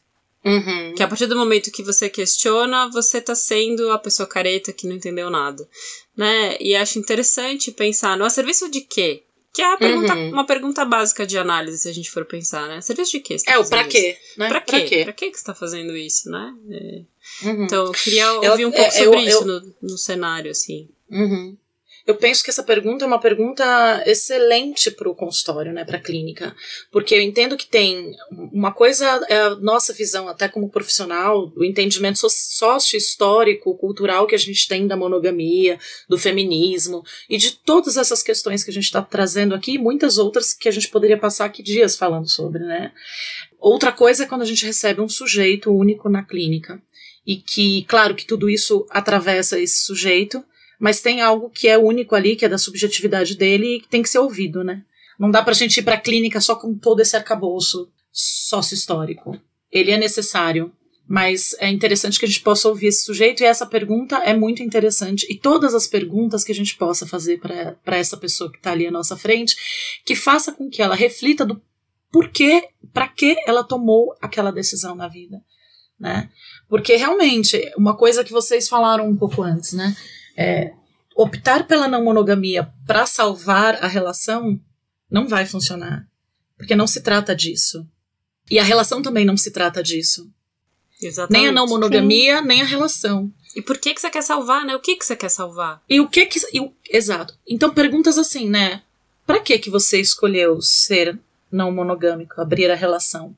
[0.45, 0.95] Uhum.
[0.95, 4.87] Que a partir do momento que você questiona, você tá sendo a pessoa careta que
[4.87, 5.67] não entendeu nada,
[6.15, 6.57] né?
[6.61, 9.23] E acho interessante pensar, no a serviço de quê?
[9.55, 10.31] Que é a pergunta, Uhum.
[10.33, 12.81] uma pergunta básica de análise, se a gente for pensar, né?
[12.83, 13.39] Serviço de quê?
[13.39, 14.19] você tá É, o pra quê?
[14.37, 14.49] Né?
[14.49, 15.01] Pra quê?
[15.05, 16.53] Pra quê que você tá fazendo isso, né?
[16.71, 17.49] É.
[17.49, 17.65] Uhum.
[17.65, 20.51] Então, eu queria Eu- ouvir um pouco é, sobre eu- isso eu- no, no cenário,
[20.51, 20.89] assim.
[21.11, 21.57] Uhum.
[22.07, 26.01] Eu penso que essa pergunta é uma pergunta excelente para o consultório, né, para a
[26.01, 26.55] clínica,
[26.93, 28.15] porque eu entendo que tem
[28.53, 34.35] uma coisa é a nossa visão até como profissional, o entendimento so- sócio-histórico, cultural que
[34.35, 38.85] a gente tem da monogamia, do feminismo e de todas essas questões que a gente
[38.85, 42.65] está trazendo aqui, e muitas outras que a gente poderia passar aqui dias falando sobre,
[42.65, 42.93] né?
[43.59, 46.83] Outra coisa é quando a gente recebe um sujeito único na clínica
[47.27, 50.45] e que, claro, que tudo isso atravessa esse sujeito
[50.85, 54.03] mas tem algo que é único ali, que é da subjetividade dele e que tem
[54.03, 54.83] que ser ouvido, né?
[55.19, 59.35] Não dá pra gente ir pra clínica só com todo esse arcabouço sócio-histórico.
[59.73, 60.71] Ele é necessário,
[61.09, 64.63] mas é interessante que a gente possa ouvir esse sujeito e essa pergunta é muito
[64.63, 65.27] interessante.
[65.31, 68.87] E todas as perguntas que a gente possa fazer para essa pessoa que está ali
[68.87, 69.57] à nossa frente,
[70.05, 71.63] que faça com que ela reflita do
[72.13, 75.41] porquê, para que ela tomou aquela decisão na vida,
[75.99, 76.29] né?
[76.69, 79.97] Porque realmente, uma coisa que vocês falaram um pouco antes, né?
[80.37, 80.73] É,
[81.15, 84.61] optar pela não monogamia para salvar a relação
[85.11, 86.07] não vai funcionar.
[86.57, 87.87] Porque não se trata disso.
[88.51, 90.31] E a relação também não se trata disso.
[91.01, 91.41] Exatamente.
[91.41, 93.33] Nem a não monogamia, nem a relação.
[93.55, 94.75] E por que, que você quer salvar, né?
[94.75, 95.83] O que, que você quer salvar?
[95.89, 96.41] E o que que.
[96.53, 97.37] e exato.
[97.47, 98.83] Então, perguntas assim, né?
[99.27, 101.19] Pra que que você escolheu ser
[101.51, 103.37] não monogâmico, abrir a relação?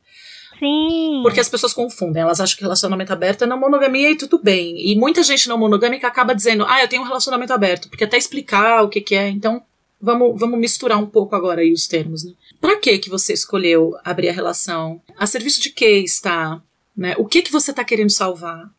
[0.58, 1.20] Sim.
[1.22, 4.76] Porque as pessoas confundem, elas acham que relacionamento aberto é não monogamia e tudo bem.
[4.90, 8.16] E muita gente não monogâmica acaba dizendo, ah, eu tenho um relacionamento aberto, porque até
[8.16, 9.28] explicar o que, que é.
[9.28, 9.62] Então,
[10.00, 12.32] vamos, vamos misturar um pouco agora aí os termos, né?
[12.60, 15.00] Pra que que você escolheu abrir a relação?
[15.18, 16.60] A serviço de que está?
[16.96, 17.14] Né?
[17.18, 18.70] O que que você tá querendo salvar?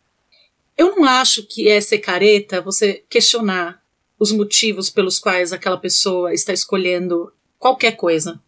[0.75, 3.81] Eu não acho que é ser careta você questionar
[4.19, 8.39] os motivos pelos quais aquela pessoa está escolhendo qualquer coisa.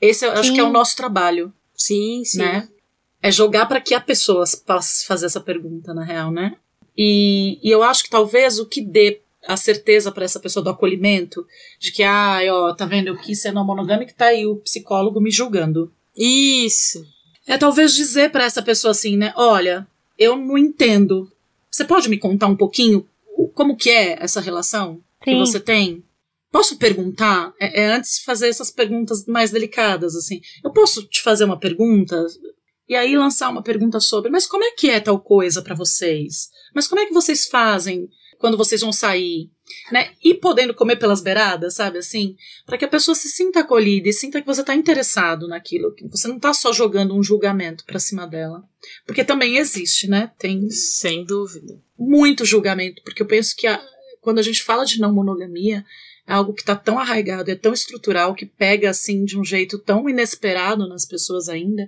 [0.00, 2.38] Esse eu acho que é o nosso trabalho Sim, sim.
[2.38, 2.68] né?
[3.22, 6.56] É jogar para que a pessoa possa fazer essa pergunta, na real, né?
[6.96, 10.70] E, e eu acho que talvez o que dê a certeza para essa pessoa do
[10.70, 11.46] acolhimento,
[11.78, 15.20] de que, ah, ó, tá vendo, eu quis ser não monogâmica, tá aí o psicólogo
[15.20, 15.92] me julgando.
[16.16, 17.04] Isso.
[17.46, 19.32] É talvez dizer para essa pessoa assim, né?
[19.36, 19.86] Olha,
[20.18, 21.30] eu não entendo.
[21.70, 23.06] Você pode me contar um pouquinho
[23.54, 25.38] como que é essa relação que Sim.
[25.38, 26.04] você tem?
[26.50, 27.52] Posso perguntar?
[27.60, 30.40] É, é antes de fazer essas perguntas mais delicadas, assim.
[30.64, 32.26] Eu posso te fazer uma pergunta?
[32.88, 36.48] E aí lançar uma pergunta sobre, mas como é que é tal coisa para vocês?
[36.74, 39.50] Mas como é que vocês fazem quando vocês vão sair?
[39.92, 40.12] Né?
[40.24, 42.34] E podendo comer pelas beiradas, sabe assim?
[42.64, 46.08] Para que a pessoa se sinta acolhida e sinta que você tá interessado naquilo, que
[46.08, 48.64] você não tá só jogando um julgamento para cima dela.
[49.06, 50.32] Porque também existe, né?
[50.38, 51.78] Tem Sem dúvida.
[51.98, 53.82] muito julgamento, porque eu penso que a-
[54.22, 55.84] quando a gente fala de não monogamia,
[56.26, 59.78] é algo que está tão arraigado, é tão estrutural, que pega assim de um jeito
[59.78, 61.86] tão inesperado nas pessoas ainda,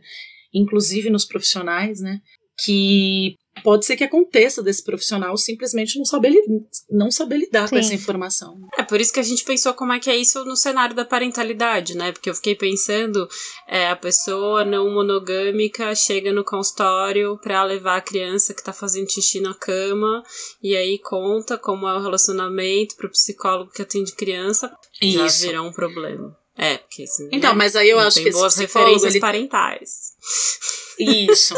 [0.53, 2.19] inclusive nos profissionais, né?
[2.65, 6.43] Que pode ser que aconteça desse profissional simplesmente não saber, li-
[6.91, 7.81] não saber lidar com Sim.
[7.81, 8.57] essa informação.
[8.79, 11.05] É por isso que a gente pensou como é que é isso no cenário da
[11.05, 12.13] parentalidade, né?
[12.13, 13.27] Porque eu fiquei pensando,
[13.67, 19.11] é, a pessoa não monogâmica chega no consultório pra levar a criança que tá fazendo
[19.11, 20.23] xixi na cama
[20.63, 24.71] e aí conta como é o relacionamento pro psicólogo que atende criança,
[25.03, 25.43] já Isso.
[25.43, 26.37] virá um problema.
[26.62, 27.57] É, porque assim, Então, né?
[27.59, 29.90] mas aí eu Não acho tem que esse boas psicólogo, referências ele parentais.
[30.99, 31.55] Isso.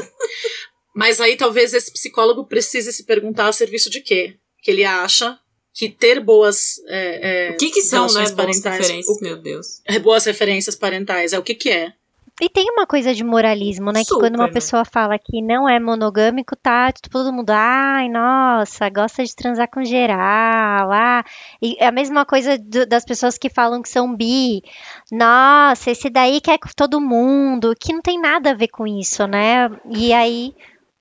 [0.94, 4.36] Mas aí talvez esse psicólogo precise se perguntar a serviço de quê?
[4.62, 5.36] Que ele acha
[5.74, 6.74] que ter boas.
[6.86, 9.66] é, é, O que que são, né, boas parentais, referências, o- meu Deus?
[9.86, 11.92] é, boas referências parentais é o que que é?
[12.40, 14.00] E tem uma coisa de moralismo, né?
[14.00, 14.52] que Super, quando uma né?
[14.52, 19.84] pessoa fala que não é monogâmico, tá todo mundo, ai, nossa, gosta de transar com
[19.84, 20.90] geral.
[20.90, 21.22] Ah.
[21.60, 24.62] E é a mesma coisa do- das pessoas que falam que são bi.
[25.10, 29.26] Nossa, esse daí quer com todo mundo, que não tem nada a ver com isso,
[29.26, 29.68] né?
[29.90, 30.54] E aí.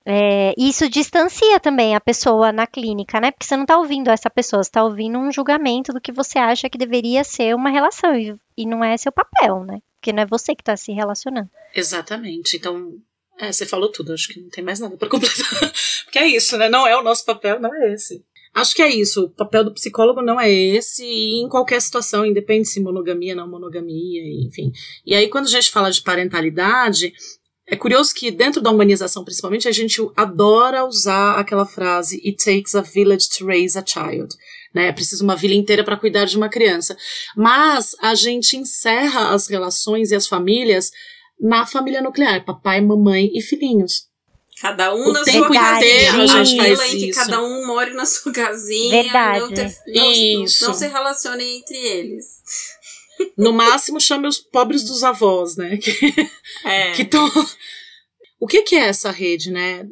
[0.04, 3.30] é, isso distancia também a pessoa na clínica, né?
[3.30, 6.38] Porque você não tá ouvindo essa pessoa, você tá ouvindo um julgamento do que você
[6.40, 8.14] acha que deveria ser uma relação.
[8.16, 9.78] E, e não é seu papel, né?
[10.02, 11.48] Porque não é você que tá se relacionando.
[11.72, 12.56] Exatamente.
[12.56, 12.98] Então,
[13.38, 15.72] é, você falou tudo, acho que não tem mais nada pra completar.
[16.02, 16.68] Porque é isso, né?
[16.68, 18.24] Não é o nosso papel, não é esse.
[18.52, 19.26] Acho que é isso.
[19.26, 23.48] O papel do psicólogo não é esse, e em qualquer situação, independe se monogamia, não
[23.48, 24.72] monogamia, enfim.
[25.06, 27.12] E aí, quando a gente fala de parentalidade,
[27.64, 32.74] é curioso que dentro da humanização, principalmente, a gente adora usar aquela frase It takes
[32.74, 34.34] a village to raise a child.
[34.74, 34.88] Né?
[34.88, 36.96] É preciso uma vila inteira para cuidar de uma criança.
[37.36, 40.90] Mas a gente encerra as relações e as famílias
[41.40, 44.06] na família nuclear, papai, mamãe e filhinhos.
[44.60, 45.76] Cada um O na tempo sua casinha.
[46.12, 47.18] inteiro a gente faz em que isso.
[47.20, 49.02] cada um more na sua casinha.
[49.02, 49.40] Verdade.
[49.40, 50.12] Não, ter- não-
[50.44, 50.64] Isso.
[50.66, 52.24] não se relacionem entre eles.
[53.36, 55.76] No máximo, chame os pobres dos avós, né?
[55.82, 56.28] Que,
[56.64, 56.92] É.
[56.92, 57.28] que tão...
[58.40, 59.84] O que, que é essa rede, né?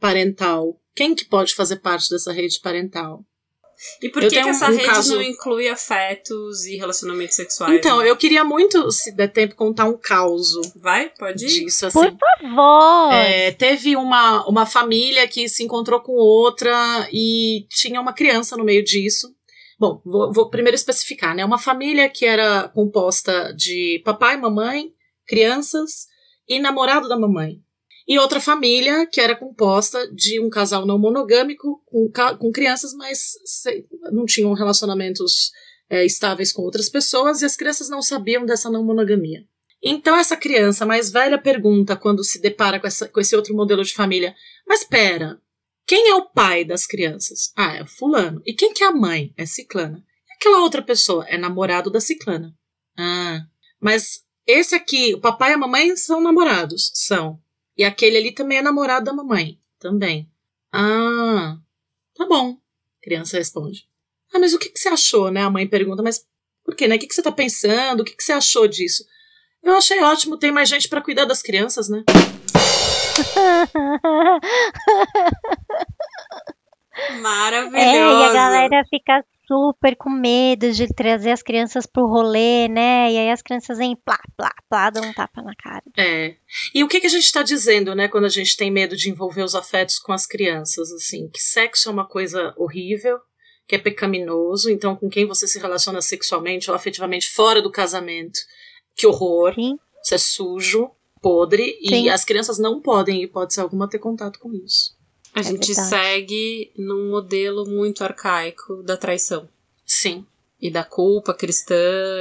[0.00, 0.76] Parental.
[0.94, 3.24] Quem que pode fazer parte dessa rede parental?
[4.02, 7.74] E por Eu que, que essa um rede caso- não inclui afetos e relacionamentos sexuais?
[7.74, 8.10] Então, né?
[8.10, 11.10] eu queria muito, se der tempo, contar um caos Vai?
[11.18, 11.48] Pode ir?
[11.48, 12.16] disso, Por assim.
[12.40, 13.12] favor!
[13.14, 18.64] É, teve uma, uma família que se encontrou com outra e tinha uma criança no
[18.64, 19.28] meio disso.
[19.78, 21.44] Bom, vou, vou primeiro especificar, né?
[21.44, 24.90] Uma família que era composta de papai, mamãe,
[25.26, 26.06] crianças
[26.48, 27.58] e namorado da mamãe.
[28.06, 33.32] E outra família que era composta de um casal não monogâmico com, com crianças, mas
[34.12, 35.50] não tinham relacionamentos
[35.88, 39.44] é, estáveis com outras pessoas e as crianças não sabiam dessa não monogamia.
[39.82, 43.82] Então essa criança mais velha pergunta quando se depara com, essa, com esse outro modelo
[43.82, 44.34] de família:
[44.66, 45.40] Mas espera,
[45.86, 47.52] quem é o pai das crianças?
[47.54, 48.42] Ah, é fulano.
[48.46, 49.32] E quem que é a mãe?
[49.36, 50.02] É ciclana.
[50.28, 51.26] E aquela outra pessoa?
[51.28, 52.54] É namorado da ciclana.
[52.98, 53.42] Ah,
[53.78, 56.90] mas esse aqui, o papai e a mamãe são namorados?
[56.94, 57.38] São.
[57.76, 59.58] E aquele ali também é namorado da mamãe?
[59.78, 60.30] Também.
[60.72, 61.58] Ah,
[62.14, 62.52] tá bom.
[62.52, 63.86] A criança responde.
[64.32, 65.42] Ah, mas o que, que você achou, né?
[65.42, 66.26] A mãe pergunta, mas
[66.64, 66.96] por quê, né?
[66.96, 68.00] O que, que você tá pensando?
[68.00, 69.04] O que, que você achou disso?
[69.62, 72.02] Eu achei ótimo, tem mais gente pra cuidar das crianças, né?
[77.20, 77.78] Maravilhosa.
[77.78, 83.12] É, e a galera fica super com medo de trazer as crianças pro rolê, né?
[83.12, 85.82] E aí as crianças vêm plá, plá, plá, dão um tapa na cara.
[85.96, 86.36] É.
[86.74, 89.10] E o que, que a gente está dizendo, né, quando a gente tem medo de
[89.10, 93.18] envolver os afetos com as crianças, assim, que sexo é uma coisa horrível,
[93.66, 98.38] que é pecaminoso, então com quem você se relaciona sexualmente ou afetivamente fora do casamento,
[98.96, 99.76] que horror, Sim.
[100.02, 100.90] isso é sujo,
[101.22, 102.08] podre, e Sim.
[102.10, 104.94] as crianças não podem, em hipótese alguma, ter contato com isso.
[105.34, 105.88] A É gente verdade.
[105.88, 109.48] segue num modelo muito arcaico da traição.
[109.84, 110.24] Sim.
[110.60, 111.74] E da culpa cristã,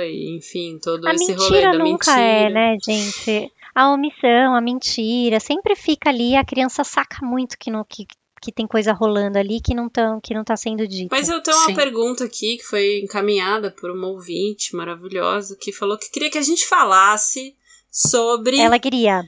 [0.05, 2.21] e enfim, todo A esse mentira rolê da nunca mentira.
[2.21, 3.51] é, né, gente?
[3.73, 8.05] A omissão, a mentira, sempre fica ali, a criança saca muito que, não, que,
[8.41, 11.15] que tem coisa rolando ali que não, tão, que não tá sendo dita.
[11.15, 11.75] Mas eu tenho uma Sim.
[11.75, 16.41] pergunta aqui que foi encaminhada por uma ouvinte maravilhosa que falou que queria que a
[16.43, 17.55] gente falasse
[17.89, 19.23] sobre Ela queria.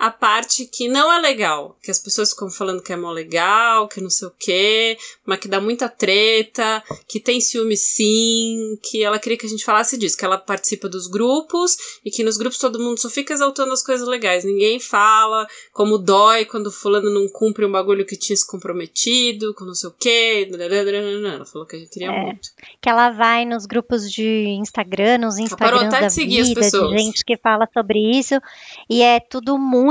[0.00, 3.86] A parte que não é legal, que as pessoas ficam falando que é mó legal,
[3.86, 9.04] que não sei o quê, mas que dá muita treta, que tem ciúme sim, que
[9.04, 12.38] ela queria que a gente falasse disso, que ela participa dos grupos e que nos
[12.38, 17.10] grupos todo mundo só fica exaltando as coisas legais, ninguém fala como dói quando fulano
[17.10, 21.66] não cumpre um bagulho que tinha se comprometido, com não sei o quê, ela falou
[21.66, 22.22] que queria É.
[22.22, 22.48] muito.
[22.80, 27.22] Que ela vai nos grupos de Instagram, nos Instagrams de da as vida, de gente
[27.22, 28.40] que fala sobre isso.
[28.88, 29.89] E é tudo muito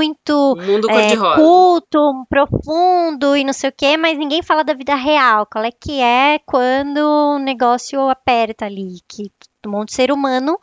[0.53, 4.95] O mundo é, culto, profundo e não sei o quê, mas ninguém fala da vida
[4.95, 5.45] real.
[5.45, 9.31] Qual é que é quando o negócio aperta ali, que
[9.65, 10.57] um monte de ser humano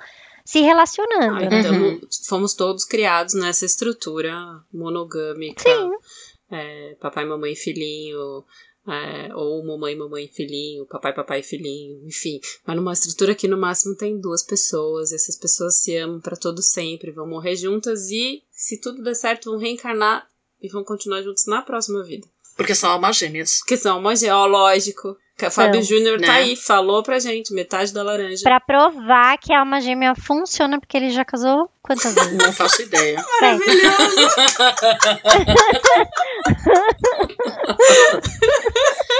[0.44, 1.36] se relacionando.
[1.36, 2.00] Ah, então, Uhum.
[2.28, 4.32] fomos todos criados nessa estrutura
[4.72, 5.62] monogâmica.
[5.62, 5.90] Sim.
[6.50, 8.44] É, papai, mamãe, filhinho.
[8.86, 12.40] É, ou mamãe, mamãe, filhinho, papai, papai, filhinho, enfim.
[12.64, 16.62] Mas numa estrutura que no máximo tem duas pessoas, essas pessoas se amam para todo
[16.62, 20.28] sempre, vão morrer juntas e, se tudo der certo, vão reencarnar
[20.60, 22.26] e vão continuar juntos na próxima vida.
[22.56, 23.58] Porque são almas gêmeas.
[23.58, 25.16] Porque são uma ó, lógico.
[25.36, 26.32] Que a Fábio Júnior tá né?
[26.32, 28.42] aí, falou pra gente, metade da laranja.
[28.42, 32.32] Pra provar que a alma gêmea funciona, porque ele já casou quantas vezes?
[32.32, 33.22] Não faço ideia.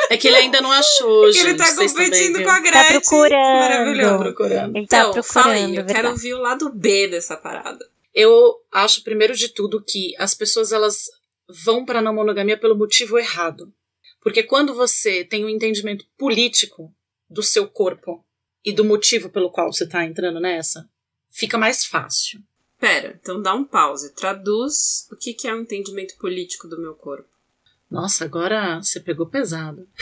[0.08, 1.48] É que ele ainda não achou, gente.
[1.48, 2.82] Ele tá competindo com a Gretchen.
[2.82, 3.60] Tá procurando.
[3.60, 4.18] Maravilhoso.
[4.18, 4.76] procurando.
[4.76, 5.94] Ele tá Então, procurando, fala aí, eu verdade.
[5.94, 7.84] quero ouvir o lado B dessa parada.
[8.14, 11.10] Eu acho, primeiro de tudo, que as pessoas elas
[11.48, 13.72] vão para a não monogamia pelo motivo errado.
[14.20, 16.94] Porque quando você tem um entendimento político
[17.28, 18.24] do seu corpo
[18.64, 20.88] e do motivo pelo qual você tá entrando nessa,
[21.30, 22.40] fica mais fácil.
[22.78, 24.14] Pera, então dá um pause.
[24.14, 27.28] Traduz o que, é o entendimento político do meu corpo.
[27.90, 29.86] Nossa, agora você pegou pesado.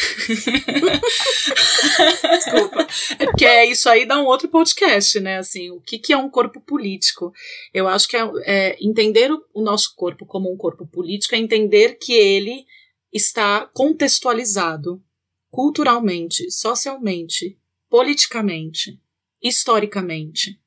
[2.31, 2.87] Desculpa.
[3.19, 5.37] É porque é isso aí dá um outro podcast, né?
[5.37, 7.33] Assim, o que, que é um corpo político?
[7.75, 11.39] Eu acho que é, é entender o, o nosso corpo como um corpo político é
[11.39, 12.65] entender que ele
[13.13, 15.03] está contextualizado
[15.51, 17.59] culturalmente, socialmente,
[17.91, 18.99] politicamente,
[19.43, 20.59] historicamente.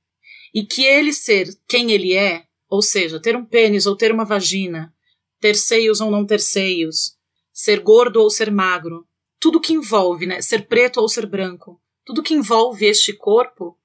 [0.53, 4.23] E que ele ser quem ele é, ou seja, ter um pênis ou ter uma
[4.23, 4.93] vagina,
[5.39, 7.15] ter seios ou não ter seios,
[7.53, 9.07] ser gordo ou ser magro,
[9.39, 13.77] tudo que envolve, né, ser preto ou ser branco, tudo que envolve este corpo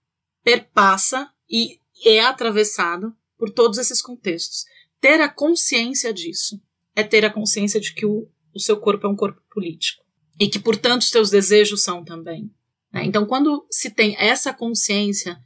[0.42, 4.64] perpassa e é atravessado por todos esses contextos.
[5.00, 6.60] Ter a consciência disso
[6.94, 10.04] é ter a consciência de que o, o seu corpo é um corpo político
[10.38, 12.50] e que, portanto, os teus desejos são também.
[12.92, 13.04] né?
[13.04, 15.38] Então, quando se tem essa consciência,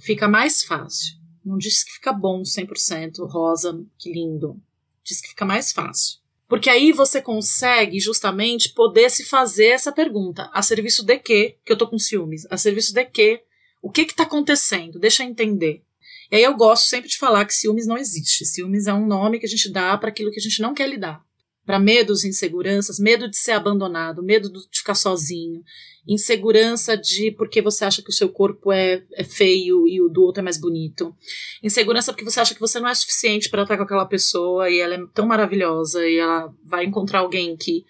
[0.00, 1.16] fica mais fácil.
[1.44, 4.60] Não diz que fica bom 100%, rosa, que lindo.
[5.04, 6.18] Diz que fica mais fácil.
[6.48, 11.72] Porque aí você consegue justamente poder se fazer essa pergunta: a serviço de quê que
[11.72, 12.46] eu tô com ciúmes?
[12.50, 13.42] A serviço de quê?
[13.82, 14.98] O que que tá acontecendo?
[14.98, 15.82] Deixa eu entender.
[16.30, 18.44] E aí eu gosto sempre de falar que ciúmes não existe.
[18.44, 20.88] Ciúmes é um nome que a gente dá para aquilo que a gente não quer
[20.88, 21.23] lidar.
[21.64, 25.62] Para medos e inseguranças, medo de ser abandonado, medo de ficar sozinho,
[26.06, 30.22] insegurança de porque você acha que o seu corpo é, é feio e o do
[30.22, 31.14] outro é mais bonito,
[31.62, 34.78] insegurança porque você acha que você não é suficiente para estar com aquela pessoa e
[34.78, 37.84] ela é tão maravilhosa e ela vai encontrar alguém que,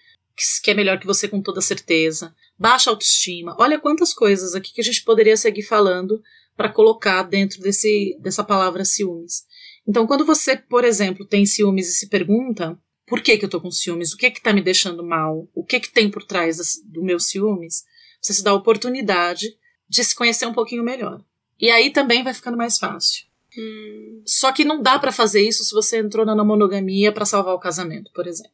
[0.63, 3.55] que é melhor que você com toda certeza, baixa autoestima.
[3.59, 6.21] Olha quantas coisas aqui que a gente poderia seguir falando
[6.55, 9.43] para colocar dentro desse, dessa palavra ciúmes.
[9.87, 13.61] Então, quando você, por exemplo, tem ciúmes e se pergunta por que, que eu tô
[13.61, 16.81] com ciúmes, o que que tá me deixando mal, o que que tem por trás
[16.85, 17.83] do meu ciúmes,
[18.21, 19.55] você se dá a oportunidade
[19.87, 21.23] de se conhecer um pouquinho melhor.
[21.59, 23.25] E aí também vai ficando mais fácil.
[23.57, 24.23] Hum.
[24.25, 27.59] Só que não dá para fazer isso se você entrou na monogamia para salvar o
[27.59, 28.51] casamento, por exemplo.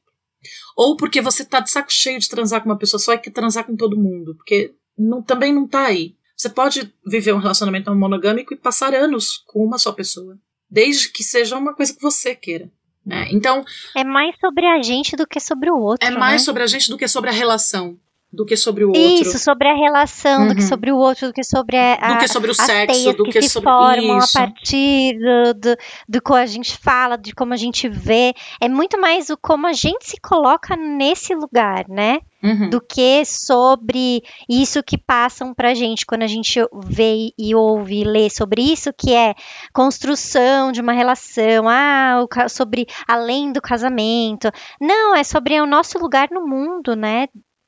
[0.75, 3.31] Ou porque você tá de saco cheio de transar com uma pessoa só e quer
[3.31, 6.15] transar com todo mundo, porque não, também não tá aí.
[6.35, 10.37] Você pode viver um relacionamento monogâmico e passar anos com uma só pessoa,
[10.69, 12.71] desde que seja uma coisa que você queira.
[13.05, 13.27] Né?
[13.31, 16.07] Então é mais sobre a gente do que sobre o outro.
[16.07, 16.45] É mais né?
[16.45, 17.97] sobre a gente do que sobre a relação
[18.33, 19.01] do que sobre o outro.
[19.01, 20.47] Isso, sobre a relação, uhum.
[20.47, 20.67] do que uhum.
[20.67, 23.41] sobre o outro, do que sobre a, do que sobre o sexo, do que, que
[23.41, 24.37] se sobre formam isso.
[24.37, 25.77] a partir do, do,
[26.07, 28.33] do que a gente fala, de como a gente vê.
[28.61, 32.19] É muito mais o como a gente se coloca nesse lugar, né?
[32.41, 32.69] Uhum.
[32.69, 38.03] Do que sobre isso que passam pra gente quando a gente vê e ouve e
[38.03, 39.35] lê sobre isso, que é
[39.73, 44.49] construção de uma relação, ah, sobre além do casamento.
[44.79, 47.27] Não, é sobre o nosso lugar no mundo, né?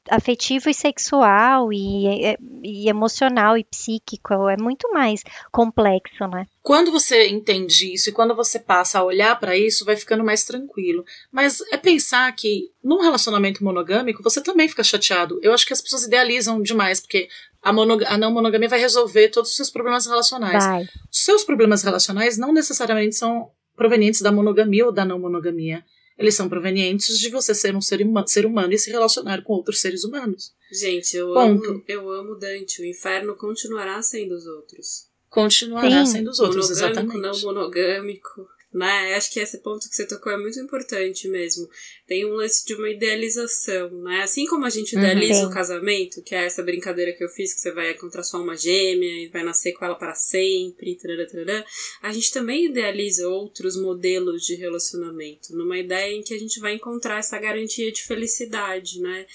[0.09, 6.45] Afetivo e sexual e, e, emocional e psíquico é muito mais complexo, né?
[6.61, 10.45] Quando você entende isso e quando você passa a olhar para isso, vai ficando mais
[10.45, 11.05] tranquilo.
[11.31, 15.39] Mas é pensar que num relacionamento monogâmico você também fica chateado.
[15.41, 17.27] Eu acho que as pessoas idealizam demais porque
[17.61, 20.65] a, a não monogamia vai resolver todos os seus problemas relacionais.
[20.65, 20.87] Vai.
[21.09, 25.83] Seus problemas relacionais não necessariamente são provenientes da monogamia ou da não monogamia
[26.23, 29.79] eles são provenientes de você ser um ser, ser humano e se relacionar com outros
[29.79, 30.53] seres humanos.
[30.71, 32.81] Gente, eu amo, eu amo Dante.
[32.81, 35.07] O inferno continuará sendo os outros.
[35.29, 36.11] Continuará Sim.
[36.11, 37.21] sendo os outros, monogâmico, exatamente.
[37.21, 39.13] Não monogâmico né?
[39.15, 41.67] Acho que esse ponto que você tocou é muito importante mesmo.
[42.07, 44.21] Tem um lance de uma idealização, né?
[44.23, 45.01] Assim como a gente uhum.
[45.01, 45.49] idealiza uhum.
[45.49, 48.57] o casamento, que é essa brincadeira que eu fiz, que você vai encontrar sua alma
[48.57, 51.65] gêmea e vai nascer com ela para sempre, tarará, tarará,
[52.01, 56.73] a gente também idealiza outros modelos de relacionamento, numa ideia em que a gente vai
[56.75, 59.25] encontrar essa garantia de felicidade, né?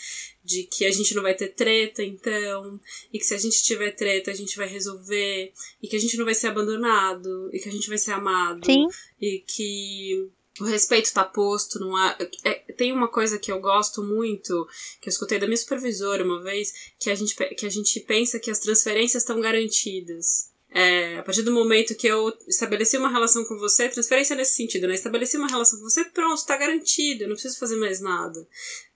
[0.48, 2.80] De que a gente não vai ter treta, então,
[3.12, 6.16] e que se a gente tiver treta, a gente vai resolver, e que a gente
[6.16, 8.86] não vai ser abandonado, e que a gente vai ser amado, Sim.
[9.20, 10.26] e que
[10.58, 12.16] o respeito tá posto, não há.
[12.42, 14.66] É, tem uma coisa que eu gosto muito,
[15.02, 18.40] que eu escutei da minha supervisora uma vez, que a gente, que a gente pensa
[18.40, 20.48] que as transferências estão garantidas.
[20.70, 24.86] É, a partir do momento que eu estabeleci uma relação com você, transferência nesse sentido,
[24.86, 24.94] né?
[24.94, 28.46] Estabeleci uma relação com você, pronto, tá garantido, eu não preciso fazer mais nada,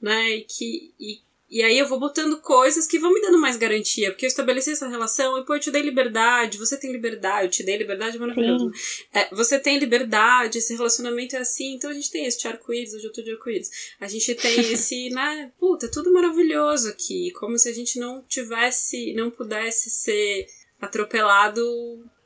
[0.01, 0.37] né?
[0.37, 1.21] E que, e
[1.53, 4.71] e aí eu vou botando coisas que vão me dando mais garantia, porque eu estabeleci
[4.71, 8.19] essa relação e, pô, eu te dei liberdade, você tem liberdade, eu te dei liberdade,
[8.19, 8.73] maravilhoso.
[9.13, 13.05] É, você tem liberdade, esse relacionamento é assim, então a gente tem esse arco-íris, hoje
[13.05, 13.71] eu tô de arco-íris.
[14.01, 18.23] A gente tem esse, né, puta, é tudo maravilhoso aqui, como se a gente não
[18.23, 20.47] tivesse, não pudesse ser
[20.81, 21.63] atropelado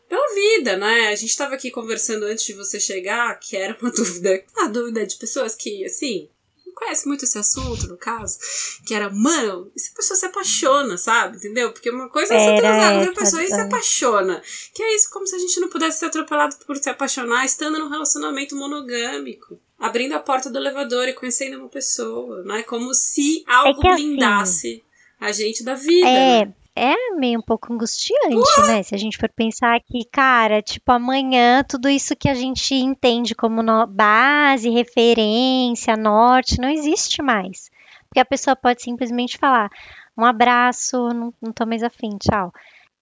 [0.08, 1.08] pela vida, né?
[1.08, 5.04] A gente tava aqui conversando antes de você chegar, que era uma dúvida, a dúvida
[5.04, 6.28] de pessoas que, assim,
[6.76, 8.38] conhece muito esse assunto, no caso,
[8.86, 11.38] que era, mano, e se a pessoa se apaixona, sabe?
[11.38, 11.72] Entendeu?
[11.72, 14.42] Porque uma coisa é você transar com outra pessoa e se apaixona.
[14.74, 17.78] Que é isso, como se a gente não pudesse ser atropelado por se apaixonar estando
[17.78, 19.58] num relacionamento monogâmico.
[19.78, 22.62] Abrindo a porta do elevador e conhecendo uma pessoa, né?
[22.62, 24.82] Como se algo é assim, blindasse assim,
[25.20, 26.08] a gente da vida.
[26.08, 26.54] É, né?
[26.76, 28.82] É meio um pouco angustiante, né?
[28.82, 33.34] Se a gente for pensar que, cara, tipo, amanhã tudo isso que a gente entende
[33.34, 37.70] como base, referência, norte, não existe mais.
[38.08, 39.70] Porque a pessoa pode simplesmente falar:
[40.16, 42.52] um abraço, não, não tô mais afim, tchau.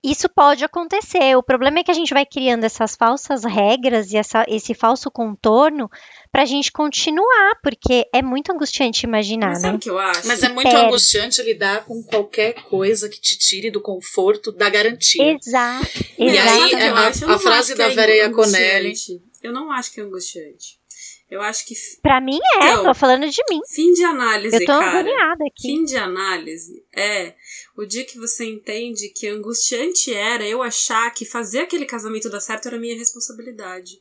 [0.05, 1.35] Isso pode acontecer.
[1.35, 5.11] O problema é que a gente vai criando essas falsas regras e essa, esse falso
[5.11, 5.91] contorno
[6.31, 9.69] para a gente continuar, porque é muito angustiante imaginar, Mas né?
[9.69, 10.27] Sabe o que eu acho?
[10.29, 10.87] Mas é muito Perde.
[10.87, 15.39] angustiante lidar com qualquer coisa que te tire do conforto da garantia.
[15.41, 15.89] Exato.
[16.19, 18.93] E aí, a, a, a frase da é Vera Iaconelli.
[19.43, 20.79] Eu não acho que é angustiante.
[21.35, 21.75] Eu acho que.
[22.01, 23.61] Pra mim é, Então, tô falando de mim.
[23.69, 25.01] Fim de análise, Eu tô cara.
[25.01, 25.63] agoniada aqui.
[25.63, 27.35] Fim de análise é
[27.77, 32.39] o dia que você entende que angustiante era eu achar que fazer aquele casamento dar
[32.39, 34.01] certo era minha responsabilidade.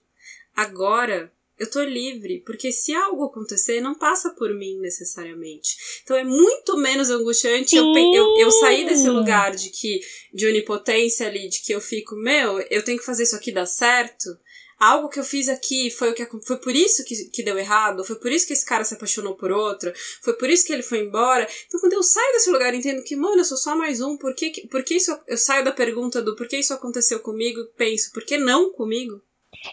[0.56, 5.76] Agora eu tô livre, porque se algo acontecer, não passa por mim necessariamente.
[6.04, 11.26] Então é muito menos angustiante eu, eu, eu sair desse lugar de que de onipotência
[11.26, 14.30] ali, de que eu fico, meu, eu tenho que fazer isso aqui dar certo.
[14.80, 18.04] Algo que eu fiz aqui foi o que foi por isso que, que deu errado,
[18.04, 20.84] foi por isso que esse cara se apaixonou por outra, foi por isso que ele
[20.84, 21.48] foi embora.
[21.68, 24.36] Então, quando eu saio desse lugar entendo que, mano, eu sou só mais um, por
[24.36, 25.18] que, por que isso.
[25.28, 28.72] Eu saio da pergunta do por que isso aconteceu comigo e penso, por que não
[28.72, 29.22] comigo?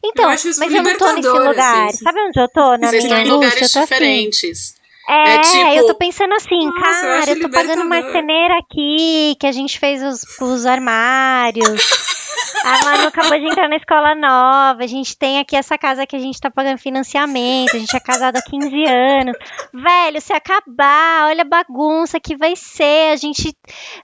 [0.04, 1.88] Então, Eu acho isso mas eu não tô nesse libertador, lugar.
[1.88, 2.04] assim.
[2.04, 2.76] Sabe onde eu tô?
[2.76, 3.80] Na Vocês minha estão em lugares eu tô assim.
[3.80, 4.74] diferentes.
[5.08, 8.58] É, É tipo- eu tô pensando assim, Nossa, eu cara, acho eu, tô pagando marceneira
[8.58, 11.66] aqui, que a gente fez os, os armários.
[12.64, 14.82] A Manu acabou de entrar na escola nova.
[14.82, 17.74] A gente tem aqui essa casa que a gente tá pagando financiamento.
[17.76, 19.36] A gente é casado há 15 anos.
[19.72, 23.12] Velho, se acabar, olha a bagunça que vai ser.
[23.12, 23.54] A gente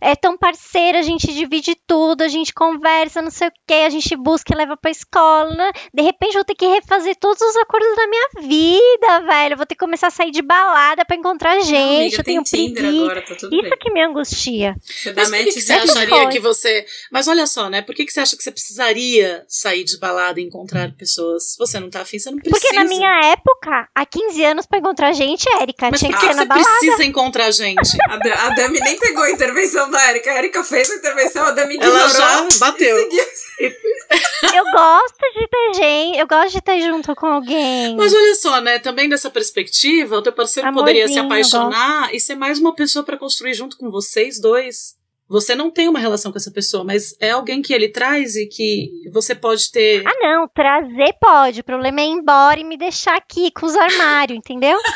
[0.01, 3.91] é tão parceira, a gente divide tudo, a gente conversa, não sei o que, a
[3.91, 5.55] gente busca e leva pra escola.
[5.55, 5.71] né?
[5.93, 9.53] De repente eu vou ter que refazer todos os acordos da minha vida, velho.
[9.55, 11.73] Eu vou ter que começar a sair de balada pra encontrar gente.
[11.73, 13.05] não, amiga, eu tenho Tinder preguiça.
[13.05, 13.79] agora, tá tudo Isso bem.
[13.79, 14.75] que me angustia.
[15.15, 16.87] Mas por que, você acharia que você.
[17.11, 17.83] Mas olha só, né?
[17.83, 21.53] Por que, que você acha que você precisaria sair de balada e encontrar pessoas?
[21.53, 22.61] Se você não tá afim, você não precisa.
[22.61, 26.27] Porque na minha época, há 15 anos, pra encontrar gente, Érica, Mas tinha por que
[26.27, 26.71] ser na você balada.
[26.79, 27.97] precisa encontrar gente?
[28.09, 30.31] A, Da- a Dami nem pegou a intervenção da Erika.
[30.31, 31.97] A Erika fez a intervenção, a Dami ignorou.
[31.99, 32.97] Ela já bateu.
[32.99, 37.97] Eu gosto de ter gente, eu gosto de estar junto com alguém.
[37.97, 38.79] Mas olha só, né?
[38.79, 43.05] Também dessa perspectiva, o teu parceiro poderia se Amorzinho, apaixonar e ser mais uma pessoa
[43.05, 44.96] pra construir junto com vocês dois.
[45.29, 48.47] Você não tem uma relação com essa pessoa, mas é alguém que ele traz e
[48.47, 50.05] que você pode ter.
[50.07, 51.61] Ah, não, trazer pode.
[51.61, 54.79] O problema é ir embora e me deixar aqui com os armários, entendeu?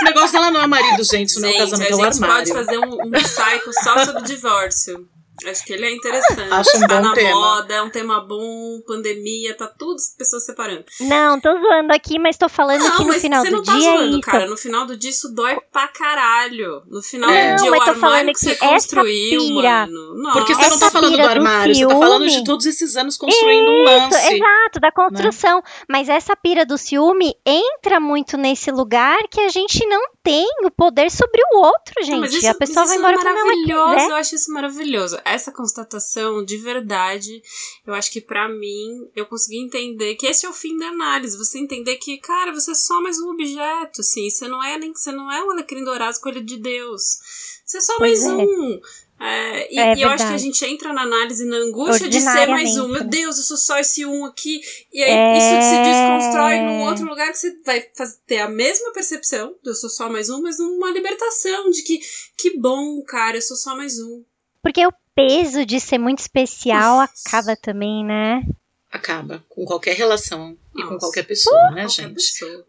[0.00, 2.22] O negócio dela não é marido, gente, não é um Gente, casamento, é a gente
[2.22, 2.36] armário.
[2.54, 5.08] pode fazer um, um psycho só sobre divórcio.
[5.46, 6.52] Acho que ele é interessante.
[6.52, 7.34] Acho um tá bom na tema.
[7.34, 10.84] moda, é um tema bom, pandemia, tá tudo as pessoas separando.
[11.00, 13.62] Não, tô zoando aqui, mas tô falando que Não, no mas final você do não
[13.62, 14.46] tá dia é zoando, cara.
[14.46, 16.82] No final do dia isso dói pra caralho.
[16.88, 17.54] No final É.
[17.54, 20.14] do dia Não, o mas tô armário que você que essa construiu, pira- mano.
[20.22, 20.38] Nossa.
[20.38, 22.96] Porque você não tá falando do pira do armário, você tá falando de todos esses
[22.96, 24.34] anos construindo um Isso, lance.
[24.34, 25.62] exato, da construção.
[25.88, 30.70] Mas essa pira do ciúme entra muito nesse lugar que a gente não tem o
[30.70, 32.10] poder sobre o outro, gente.
[32.12, 34.10] Não, mas isso, a pessoa mas vai isso embora é quando ela maravilhoso, quiser.
[34.10, 35.18] eu acho isso maravilhoso.
[35.24, 37.42] Essa constatação, de verdade,
[37.86, 41.38] eu acho que pra mim, eu consegui entender que esse é o fim da análise.
[41.38, 44.28] Você entender que, cara, você é só mais um objeto, assim.
[44.28, 47.18] Você não é nem você não é um alecrim dourado escolha de Deus.
[47.64, 48.42] Você é só Pois mais é.
[48.42, 48.80] um.
[49.20, 52.20] É, e, É e eu acho que a gente entra na análise na angústia de
[52.20, 52.88] ser mais um.
[52.88, 53.04] Meu.
[53.04, 54.60] Deus, eu sou só esse um aqui.
[54.92, 55.38] E aí É.
[55.38, 57.80] isso se desconstrói num outro lugar que você vai
[58.26, 62.00] ter a mesma percepção de eu sou só mais um, mas numa libertação de que
[62.36, 64.22] que bom, cara, eu sou só mais um.
[64.62, 67.12] Porque o peso de ser muito especial Nossa.
[67.26, 68.42] acaba também, né?
[68.90, 70.98] Acaba com qualquer relação e com Nossa.
[70.98, 72.14] qualquer pessoa, né, Qualquer gente?
[72.14, 72.64] pessoa.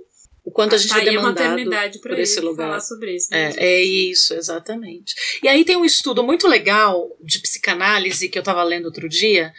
[0.50, 2.70] O quanto a gente tá é a demandado por esse lugar.
[2.70, 3.28] falar sobre isso.
[3.30, 3.54] né?
[3.56, 5.14] É, é isso, exatamente.
[5.44, 9.54] E aí tem um estudo muito legal de psicanálise que eu estava lendo outro dia,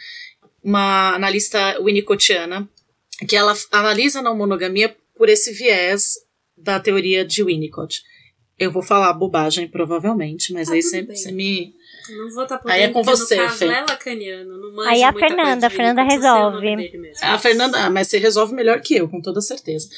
[0.61, 2.69] uma analista winnicottiana,
[3.25, 6.15] que ela analisa a não monogamia por esse viés
[6.57, 8.01] da teoria de Winnicott.
[8.59, 11.73] Eu vou falar bobagem, provavelmente, mas Tá aí você me.
[12.17, 13.65] Não vou estar podendo, Aí é com você, no caso Fê.
[13.65, 16.67] é lacaniano, não manja Aí a muita Fernanda, a Fernanda resolve.
[17.21, 19.89] A Fernanda, ah, mas você resolve melhor que eu, com toda certeza.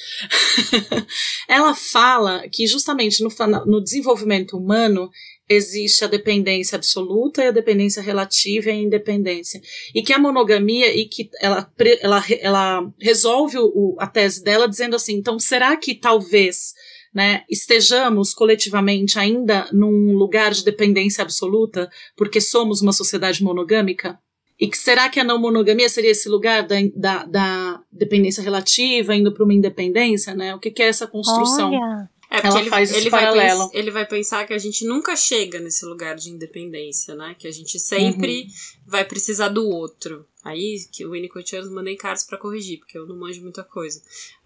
[1.47, 3.29] Ela fala que justamente no,
[3.65, 5.09] no desenvolvimento humano
[5.49, 9.61] existe a dependência absoluta e a dependência relativa e a independência.
[9.93, 11.69] E que a monogamia e que ela,
[12.01, 16.73] ela, ela resolve o, a tese dela dizendo assim, então será que talvez
[17.13, 24.17] né, estejamos coletivamente ainda num lugar de dependência absoluta porque somos uma sociedade monogâmica?
[24.59, 29.15] E que será que a não monogamia seria esse lugar da, da, da dependência relativa,
[29.15, 30.55] indo para uma independência, né?
[30.55, 31.71] O que, que é essa construção?
[31.71, 32.09] Olha.
[32.29, 33.69] É, porque Ela ele, faz ele vai paralelo.
[33.69, 37.35] pens- ele vai pensar que a gente nunca chega nesse lugar de independência, né?
[37.37, 38.47] Que a gente sempre Uhum.
[38.87, 40.25] vai precisar do outro.
[40.43, 44.01] Aí que o Winnicottiano mandei cartas pra corrigir, porque eu não manjo muita coisa.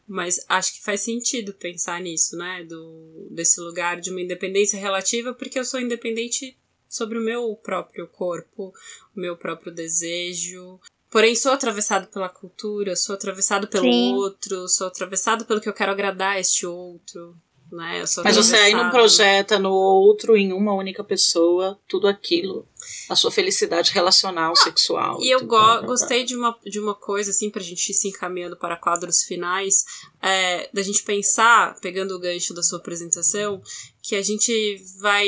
[0.07, 2.63] Mas acho que faz sentido pensar nisso, né?
[2.63, 8.07] Do, desse lugar de uma independência relativa, porque eu sou independente sobre o meu próprio
[8.07, 8.73] corpo,
[9.15, 10.79] o meu próprio desejo.
[11.09, 14.13] Porém, sou atravessado pela cultura, sou atravessado pelo Sim.
[14.13, 17.35] outro, sou atravessado pelo que eu quero agradar a este outro.
[17.71, 18.03] Né?
[18.23, 22.65] Mas você aí não projeta no outro, em uma única pessoa, tudo aquilo.
[23.09, 25.21] A sua felicidade relacional, sexual.
[25.21, 28.55] E eu go gostei de uma, de uma coisa, assim, pra gente ir se encaminhando
[28.55, 29.83] para quadros finais,
[30.21, 33.61] é, da gente pensar, pegando o gancho da sua apresentação,
[34.01, 35.27] que a gente vai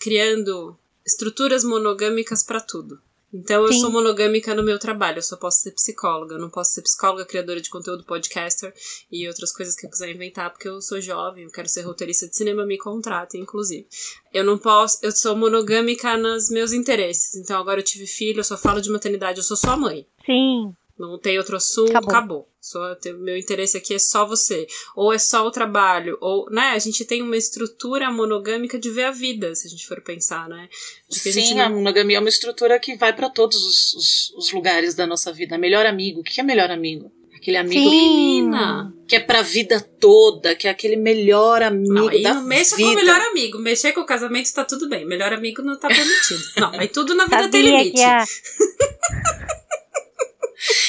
[0.00, 3.00] criando estruturas monogâmicas para tudo.
[3.32, 3.80] Então, eu Sim.
[3.80, 6.34] sou monogâmica no meu trabalho, eu só posso ser psicóloga.
[6.34, 8.74] Eu não posso ser psicóloga, criadora de conteúdo, podcaster
[9.10, 12.28] e outras coisas que eu quiser inventar, porque eu sou jovem, eu quero ser roteirista
[12.28, 13.86] de cinema, me contratem, inclusive.
[14.32, 17.34] Eu não posso, eu sou monogâmica nos meus interesses.
[17.34, 20.06] Então, agora eu tive filho, eu só falo de maternidade, eu sou só mãe.
[20.26, 20.74] Sim.
[20.98, 22.10] Não tem outro assunto, Acabou.
[22.10, 22.48] acabou.
[22.60, 24.66] Só, meu interesse aqui é só você.
[24.94, 26.70] Ou é só o trabalho, ou, né?
[26.74, 30.48] A gente tem uma estrutura monogâmica de ver a vida, se a gente for pensar,
[30.48, 30.68] né?
[31.10, 33.94] Que a gente Sim, não- a monogamia é uma estrutura que vai para todos os,
[33.94, 35.58] os- os lugares da nossa vida.
[35.58, 36.20] Melhor amigo.
[36.20, 37.10] O que é melhor amigo?
[37.34, 38.42] Aquele amigo que, Sim.
[38.42, 38.94] Menina!
[39.08, 42.76] que é pra vida toda, que é aquele melhor amigo Não, aí da não mexa
[42.76, 42.88] vida.
[42.90, 43.58] com o melhor amigo.
[43.58, 45.04] Mexer com o casamento tá tudo bem.
[45.04, 46.40] Melhor amigo não tá permitido.
[46.58, 48.00] não, aí tudo na vida tem Sabia limite.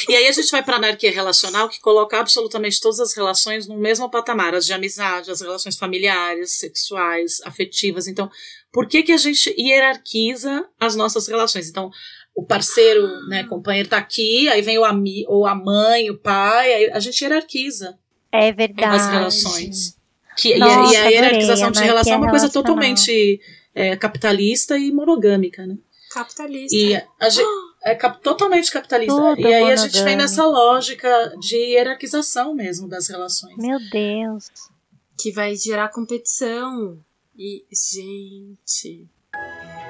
[0.08, 0.10] a...
[0.12, 3.78] E aí a gente vai pra anarquia relacional, que coloca absolutamente todas as relações no
[3.78, 8.08] mesmo patamar, as de amizade, as relações familiares, sexuais, afetivas.
[8.08, 8.30] Então,
[8.72, 11.70] por que que a gente hierarquiza as nossas relações?
[11.70, 11.90] Então,
[12.36, 16.74] o parceiro, né, companheiro tá aqui, aí vem o amigo, ou a mãe, o pai,
[16.74, 17.98] aí a gente hierarquiza
[18.32, 18.96] É verdade.
[18.96, 19.96] as relações.
[20.36, 23.40] Que, e a- Nossa, e, a hierarquização adorei, de relação é uma coisa totalmente
[23.76, 25.78] é, capitalista e monogâmica, né?
[26.12, 26.76] Capitalista.
[26.76, 27.48] E a gente,
[27.84, 29.14] é cap- totalmente capitalista.
[29.14, 33.56] Tudo e aí a gente vem nessa lógica de hierarquização mesmo das relações.
[33.58, 34.50] Meu Deus.
[35.18, 36.98] Que vai gerar competição.
[37.38, 39.08] E, gente.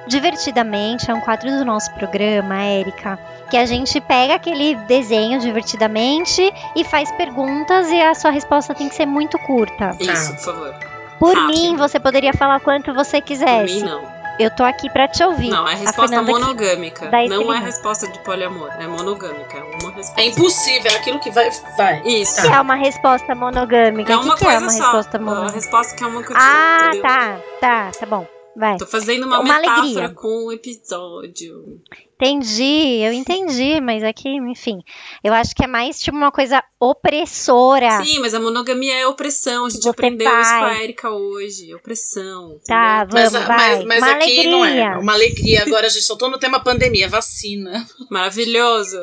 [0.06, 3.18] Divertidamente é um quadro do nosso programa, Érica,
[3.50, 6.42] que a gente pega aquele desenho divertidamente
[6.76, 9.90] e faz perguntas e a sua resposta tem que ser muito curta.
[9.98, 10.74] Isso, por favor.
[11.18, 11.58] Por Rápido.
[11.58, 13.74] mim, você poderia falar quanto você Por quisesse.
[13.76, 14.13] mim, não.
[14.38, 15.48] Eu tô aqui pra te ouvir.
[15.48, 17.10] Não, é resposta que monogâmica.
[17.28, 18.70] Não é resposta de poliamor.
[18.80, 19.58] É monogâmica.
[19.58, 20.20] É uma resposta.
[20.20, 21.50] É impossível, é aquilo que vai.
[21.76, 22.02] vai.
[22.04, 22.40] Isso.
[22.42, 24.12] que é uma resposta monogâmica?
[24.12, 24.82] É que uma que coisa é uma só.
[24.84, 25.54] resposta monogâmica?
[25.54, 27.02] resposta que é uma coisa Ah, entendeu?
[27.02, 28.26] tá, tá, tá bom.
[28.56, 28.76] Vai.
[28.76, 30.08] Tô fazendo uma, Uma metáfora alegria.
[30.10, 31.80] com o episódio.
[32.24, 34.78] Entendi, eu entendi, mas aqui, enfim.
[35.22, 38.02] Eu acho que é mais tipo uma coisa opressora.
[38.02, 39.66] Sim, mas a monogamia é opressão.
[39.66, 40.82] A gente Você aprendeu isso com a.
[40.82, 41.74] Erika hoje.
[41.74, 42.58] Opressão.
[42.66, 43.22] Tá, entendeu?
[43.22, 43.84] Mas, vamos, mas, vai.
[43.84, 44.50] mas uma aqui alegria.
[44.50, 44.98] não é.
[44.98, 45.62] Uma alegria.
[45.62, 47.86] Agora a gente só tô no tema pandemia, vacina.
[48.10, 48.98] Maravilhoso.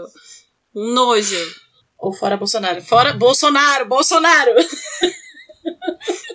[0.76, 1.56] Um nojo.
[2.00, 2.82] Ou fora Bolsonaro.
[2.82, 4.52] Fora Bolsonaro, Bolsonaro!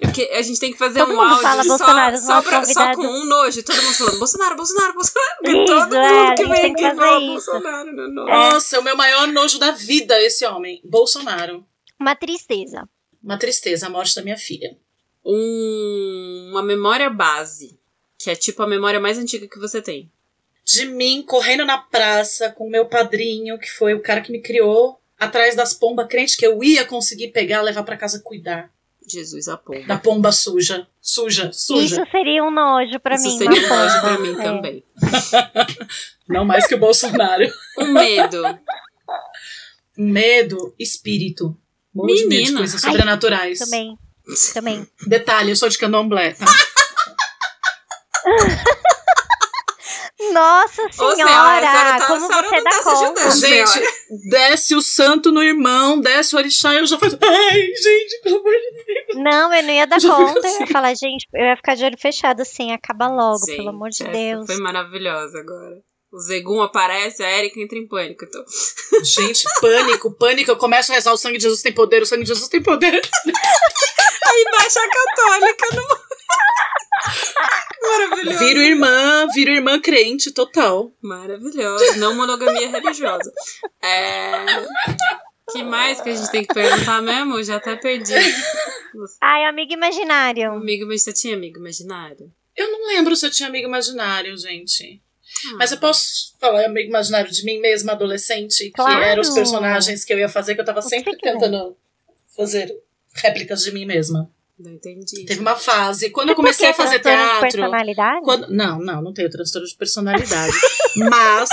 [0.01, 2.95] Porque a gente tem que fazer Todo um áudio fala só, Bolsonaro, só, pra- só
[2.95, 3.63] com um nojo.
[3.63, 5.37] Todo mundo falando Bolsonaro, Bolsonaro, Bolsonaro.
[5.45, 7.51] Isso, todo é, mundo que vem aqui fala isso.
[7.51, 8.07] Bolsonaro, né?
[8.09, 8.25] Não.
[8.27, 10.81] Nossa, é o meu maior nojo da vida, esse homem.
[10.85, 11.67] Bolsonaro.
[11.99, 12.89] Uma tristeza.
[13.23, 14.77] Uma tristeza, a morte da minha filha.
[15.25, 17.79] Um- uma memória base.
[18.19, 20.11] Que é tipo a memória mais antiga que você tem.
[20.65, 24.41] De mim correndo na praça com o meu padrinho, que foi o cara que me
[24.41, 28.71] criou, atrás das pombas, crente que eu ia conseguir pegar, levar pra casa cuidar.
[29.09, 29.87] Jesus, a pomba.
[29.87, 30.87] Da pomba suja.
[31.01, 32.03] Suja, suja.
[32.03, 33.39] Isso seria um nojo pra Isso mim.
[33.39, 34.17] seria uma um nojo pomba.
[34.17, 34.43] pra mim É.
[34.43, 34.85] também.
[36.29, 37.47] Não mais que o Bolsonaro.
[37.79, 38.43] Um medo.
[39.97, 41.57] Medo, espírito.
[41.95, 43.59] Morro de medo de coisas Ai, sobrenaturais.
[43.61, 43.97] Também,
[44.53, 44.87] também.
[45.07, 46.45] Detalhe, eu sou de candomblé, tá?
[50.37, 53.31] Nossa senhora, senhora, tá- como você dá tá conta?
[53.31, 53.81] Gente,
[54.29, 57.19] desce o santo no irmão, desce o orixá e eu já faço.
[57.23, 59.25] Ai, gente, pelo amor de Deus.
[59.25, 60.39] Não, eu não ia dar conta.
[60.39, 60.61] Eu assim.
[60.61, 63.89] ia falar, gente, eu ia ficar de olho fechado assim, acaba logo, Gente, pelo amor
[63.89, 64.47] de Deus.
[64.47, 65.77] Foi maravilhosa agora.
[66.13, 68.25] O Zegum aparece, a Erika entra em pânico.
[68.25, 68.45] Então.
[69.03, 70.51] Gente, pânico, pânico.
[70.51, 72.63] Eu começo a rezar: o sangue de Jesus tem poder, o sangue de Jesus tem
[72.63, 72.95] poder.
[72.95, 75.83] Aí baixa a católica no.
[77.99, 78.39] Maravilhoso.
[78.39, 80.93] Viro irmã, viro irmã crente total.
[81.01, 81.99] Maravilhoso.
[81.99, 83.33] Não monogamia religiosa.
[83.83, 84.45] É.
[85.53, 87.37] que mais que a gente tem que perguntar mesmo?
[87.39, 88.15] Eu Já até perdi.
[89.21, 90.53] Ai, amigo imaginário.
[90.53, 92.33] Amigo, mas você tinha amigo imaginário?
[92.57, 95.01] Eu não lembro se eu tinha amigo imaginário, gente.
[95.51, 98.97] Ah, Mas eu posso falar amigo imaginário de mim mesma, adolescente, Claro.
[98.99, 101.33] que eram os personagens que eu ia fazer, que eu tava sempre quiser.
[101.35, 101.77] tentando
[102.35, 102.73] fazer
[103.15, 104.31] réplicas de mim mesma.
[104.59, 105.27] Não entendi.
[105.27, 106.09] Teve uma fase.
[106.09, 107.59] Quando eu comecei a fazer transtorno de teatro.
[107.59, 108.25] personalidade?
[108.25, 110.57] Quando, não, não, não tenho transtorno de personalidade.
[111.11, 111.51] mas.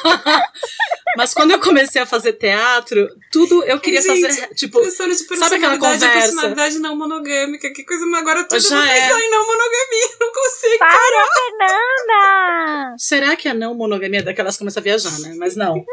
[1.18, 4.54] mas quando eu comecei a fazer teatro, tudo eu queria Gente, fazer.
[4.54, 6.26] Tipo, Transtorno de Sabe aquela personalidade, conversa?
[6.28, 7.70] personalidade não monogâmica.
[7.74, 9.08] Que coisa, mas agora tudo Já é.
[9.10, 10.08] em não monogamia.
[10.18, 10.78] Não consigo.
[10.78, 12.96] Para, Fernanda!
[12.96, 15.34] será que a não monogamia é daquelas que começa a viajar, né?
[15.36, 15.84] Mas não.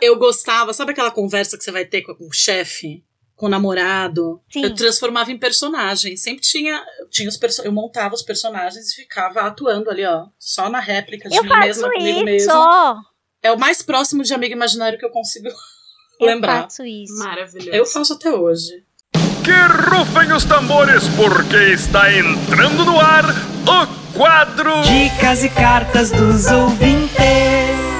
[0.00, 3.04] Eu gostava, sabe aquela conversa que você vai ter com o chefe?
[3.42, 4.40] Com o namorado.
[4.52, 4.62] Sim.
[4.62, 6.16] Eu transformava em personagem.
[6.16, 6.80] Sempre tinha,
[7.10, 11.28] tinha os perso eu montava os personagens e ficava atuando ali, ó, só na réplica
[11.28, 13.02] de Eu mim faço mesma comigo mesma.
[13.42, 15.48] É o mais próximo de amigo imaginário que eu consigo
[16.20, 16.62] Eu lembrar.
[16.62, 17.18] faço isso.
[17.18, 17.70] Maravilhoso.
[17.72, 18.84] Eu faço até hoje.
[19.42, 26.46] Que rufem os tambores, porque está entrando no ar o quadro Dicas e cartas dos
[26.46, 27.91] ouvintes.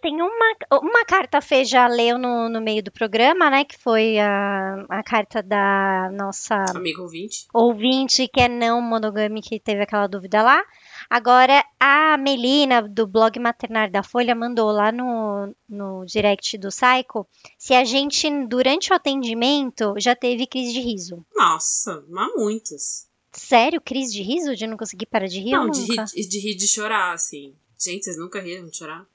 [0.00, 3.64] Tem uma, uma carta a Fê já leu no, no meio do programa, né?
[3.64, 7.46] Que foi a, a carta da nossa Amigo ouvinte.
[7.52, 10.62] ouvinte que é não monogâmica que teve aquela dúvida lá.
[11.08, 17.26] Agora, a Melina, do blog Maternário da Folha, mandou lá no, no direct do Psycho
[17.58, 21.24] se a gente, durante o atendimento, já teve crise de riso.
[21.34, 23.08] Nossa, mas muitas.
[23.32, 24.54] Sério, crise de riso?
[24.54, 25.52] De não conseguir parar de rir?
[25.52, 27.54] Não, de rir, de rir de chorar, assim.
[27.78, 29.06] Gente, vocês nunca riram de chorar?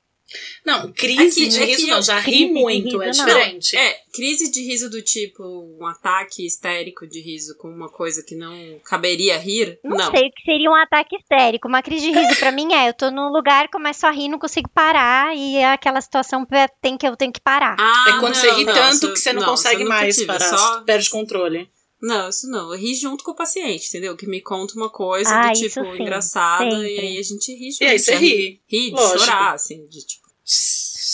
[0.66, 3.26] Não, crise Aqui- de aqui riso eu- não, já ri muito, é riso, não.
[3.28, 3.78] diferente.
[3.78, 5.44] É, crise de riso do tipo
[5.80, 9.80] um ataque histérico de riso com uma coisa que não caberia rir?
[9.84, 10.12] Não, Não.
[10.12, 11.68] sei o que seria um ataque histérico.
[11.68, 14.40] Uma crise de riso pra mim é, eu tô num lugar, começo a rir, não
[14.40, 16.46] consigo parar e é aquela situação
[16.82, 17.76] tem que eu tenho que parar.
[17.80, 20.28] Ah, É quando você não, ri não, tanto que você não, consegue nunca mais tive,
[20.28, 20.82] parar, Só...
[20.82, 21.70] perde controle.
[22.06, 22.72] Não, isso não.
[22.72, 24.16] Eu ri junto com o paciente, entendeu?
[24.16, 26.96] Que me conta uma coisa Ah, do tipo engraçada sempre.
[26.96, 27.84] e aí a gente ri junto.
[27.84, 28.62] E aí você já ri.
[28.68, 29.20] Ri de Lógico.
[29.20, 30.25] chorar, assim, de tipo.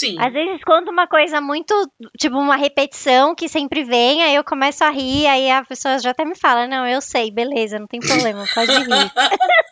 [0.01, 0.15] Sim.
[0.19, 1.73] Às vezes conta uma coisa muito,
[2.19, 6.09] tipo, uma repetição que sempre vem, aí eu começo a rir, aí a pessoa já
[6.09, 9.11] até me fala, não, eu sei, beleza, não tem problema, pode rir.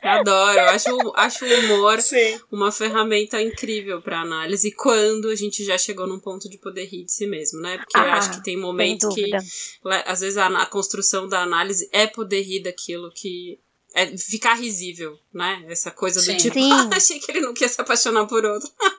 [0.04, 2.40] Eu adoro, eu acho, acho o humor Sim.
[2.52, 7.06] uma ferramenta incrível pra análise quando a gente já chegou num ponto de poder rir
[7.06, 7.78] de si mesmo, né?
[7.78, 9.32] Porque eu Ah, acho que tem momentos que,
[10.06, 13.60] às vezes, a, a construção da análise é poder rir daquilo que.
[13.96, 15.66] É ficar risível, né?
[15.68, 16.34] Essa coisa Sim.
[16.34, 16.70] do tipo, Sim.
[16.72, 18.70] ah, achei que ele não quer se apaixonar por outro.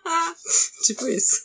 [0.85, 1.37] tipo isso.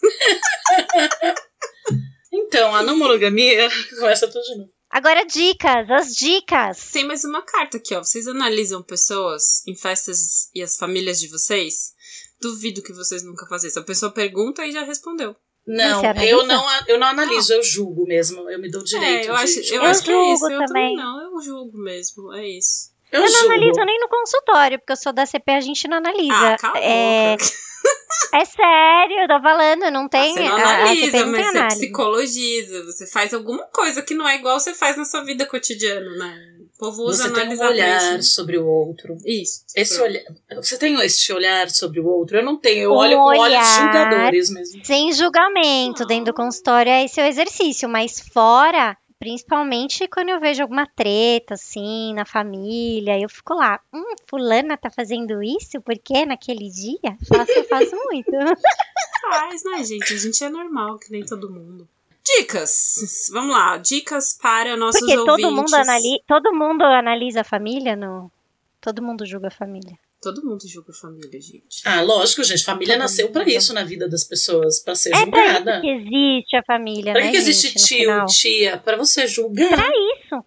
[2.32, 4.70] Então, a não monogamia começa tudo de novo.
[4.90, 6.92] Agora, dicas, as dicas.
[6.92, 8.04] Tem mais uma carta aqui, ó.
[8.04, 11.94] Vocês analisam pessoas em festas e as famílias de vocês?
[12.42, 13.80] Duvido que vocês nunca fazem isso.
[13.80, 15.36] A pessoa pergunta e já respondeu.
[15.68, 16.26] Não, analisa?
[16.26, 18.50] eu não, eu não analiso, eu julgo mesmo.
[18.50, 19.90] Eu me dou o direito é, eu de acho, eu julgar.
[19.90, 20.40] acho que é isso.
[20.42, 20.68] julgo Eu também.
[20.68, 22.34] também não, eu julgo mesmo.
[22.34, 22.92] É isso.
[23.12, 23.54] Eu, Eu não julgo.
[23.54, 26.54] analiso nem no consultório, porque eu sou da CP, a gente não analisa.
[26.54, 27.46] Ah, cala a é, boca.
[28.34, 30.34] É sério, eu tô falando, não tem.
[30.34, 31.80] Você não a- a analisa, CP não mas você análise.
[31.80, 32.84] psicologiza.
[32.86, 36.52] Você faz alguma coisa que não é igual você faz na sua vida cotidiana, né?
[36.76, 39.16] O povo usa Você tem um analisar olhar sobre o outro.
[39.26, 39.64] Isso.
[39.76, 40.22] Esse olhar,
[40.58, 42.36] você tem esse olhar sobre o outro?
[42.38, 44.86] Eu não tenho, eu Um olho com olhos julgadores mesmo.
[44.86, 50.62] Sem julgamento, dentro do consultório é esse o exercício, mas fora, principalmente quando eu vejo
[50.62, 55.82] alguma treta, assim, na família, eu fico lá, hum, fulana tá fazendo isso?
[55.82, 57.18] Por quê naquele dia?
[57.28, 58.32] Faço, eu faço muito.
[59.22, 60.14] Faz, né, gente?
[60.14, 61.88] A gente é normal, que nem todo mundo.
[62.38, 63.30] Dicas.
[63.32, 63.78] Vamos lá.
[63.78, 65.44] Dicas para nossos Porque ouvintes.
[65.44, 68.32] todo mundo, anali todo mundo analisa a família, no...
[68.82, 69.98] todo mundo julga a família.
[70.34, 71.82] Todo mundo julga a família, gente.
[71.86, 72.64] Ah, lógico, gente.
[72.64, 73.52] Família Todo nasceu pra mundo.
[73.54, 75.72] isso na vida das pessoas, pra ser É pra julgada.
[75.74, 78.26] isso que existe a família, Pra né, que, que existe gente, no tio, final.
[78.26, 78.78] tia?
[78.80, 79.70] Pra você julgar.
[79.92, 80.44] Isso,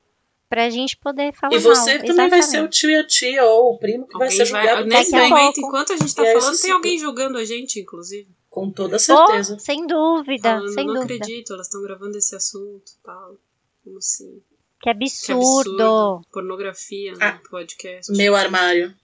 [0.49, 2.81] pra gente poder falar E você mal, também vai ser o exatamente.
[2.81, 5.55] tio e a tia, ou o primo que vai ser julgado nesse Daqui a momento,
[5.55, 5.69] pouco.
[5.69, 8.29] enquanto a gente tá aí falando, tem alguém julgando a gente, inclusive.
[8.51, 9.55] Com toda certeza.
[9.55, 11.15] Oh, sem dúvida, Falando, sem não dúvida.
[11.15, 13.37] acredito, elas estão gravando esse assunto e tal.
[13.85, 14.43] Como assim?
[14.81, 15.41] Que Que absurdo.
[15.83, 16.21] absurdo.
[16.33, 17.41] Pornografia no Ah.
[17.51, 18.11] podcast.
[18.17, 18.95] Meu armário.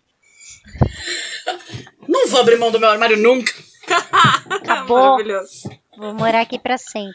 [2.08, 3.52] Não vou abrir mão do meu armário nunca.
[4.50, 4.98] Acabou.
[4.98, 5.70] Maravilhoso.
[5.96, 7.14] Vou morar aqui pra sempre.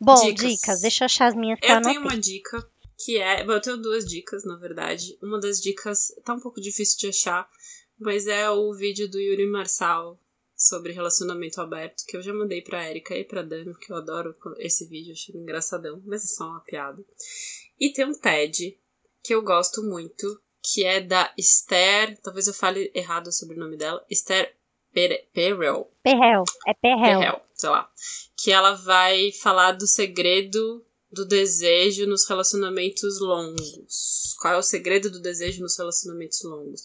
[0.00, 0.48] Bom, Dicas.
[0.48, 0.80] dicas.
[0.80, 2.66] Deixa eu achar as minhas que eu tenho uma dica
[3.04, 3.44] que é.
[3.44, 5.18] bom, Eu tenho duas dicas, na verdade.
[5.22, 7.48] Uma das dicas tá um pouco difícil de achar,
[7.98, 10.18] mas é o vídeo do Yuri Marçal
[10.54, 14.36] sobre relacionamento aberto, que eu já mandei pra Erika e pra Dani, porque eu adoro
[14.58, 17.02] esse vídeo, acho ele engraçadão, mas é só uma piada.
[17.78, 18.78] E tem um TED
[19.22, 24.04] que eu gosto muito, que é da Esther, talvez eu fale errado o sobrenome dela,
[24.10, 24.54] Esther
[24.92, 25.88] Pere- Perel.
[26.02, 26.42] Perrel.
[26.66, 27.18] É perrel.
[27.20, 27.88] Perrel, sei lá.
[28.36, 34.34] Que ela vai falar do segredo do desejo nos relacionamentos longos.
[34.40, 36.82] Qual é o segredo do desejo nos relacionamentos longos?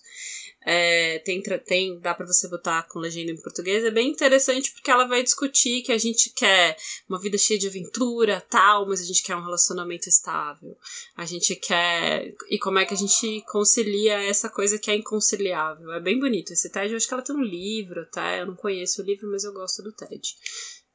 [0.67, 3.83] É, tem, tem, dá pra você botar com legenda em português.
[3.83, 6.75] É bem interessante porque ela vai discutir que a gente quer
[7.07, 10.75] uma vida cheia de aventura, tal, mas a gente quer um relacionamento estável.
[11.15, 12.33] A gente quer.
[12.49, 15.91] E como é que a gente concilia essa coisa que é inconciliável?
[15.91, 16.51] É bem bonito.
[16.51, 18.35] Esse TED, eu acho que ela tem um livro, tá?
[18.35, 20.35] Eu não conheço o livro, mas eu gosto do TED.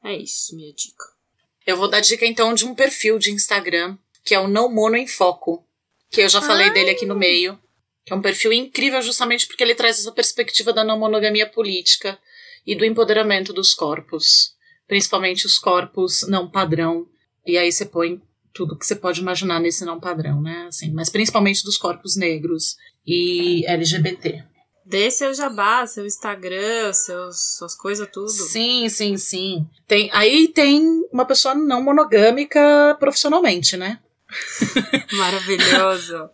[0.03, 1.20] É isso, minha dica.
[1.67, 4.97] Eu vou dar dica então de um perfil de Instagram, que é o Não Mono
[4.97, 5.65] em Foco,
[6.11, 7.59] que eu já falei dele aqui no meio.
[8.05, 12.19] Que é um perfil incrível justamente porque ele traz essa perspectiva da não monogamia política
[12.67, 14.55] e do empoderamento dos corpos.
[14.89, 17.07] principalmente os corpos não padrão.
[17.47, 18.21] E aí você põe
[18.53, 20.67] tudo que você pode imaginar nesse não padrão, né?
[20.67, 24.45] Assim, mas principalmente dos corpos negros e LGBT.
[24.91, 28.29] Dê seu jabá, seu Instagram, seus, suas coisas tudo.
[28.29, 29.65] Sim, sim, sim.
[29.87, 30.83] Tem, aí tem
[31.13, 34.01] uma pessoa não monogâmica profissionalmente, né?
[35.15, 36.29] Maravilhoso.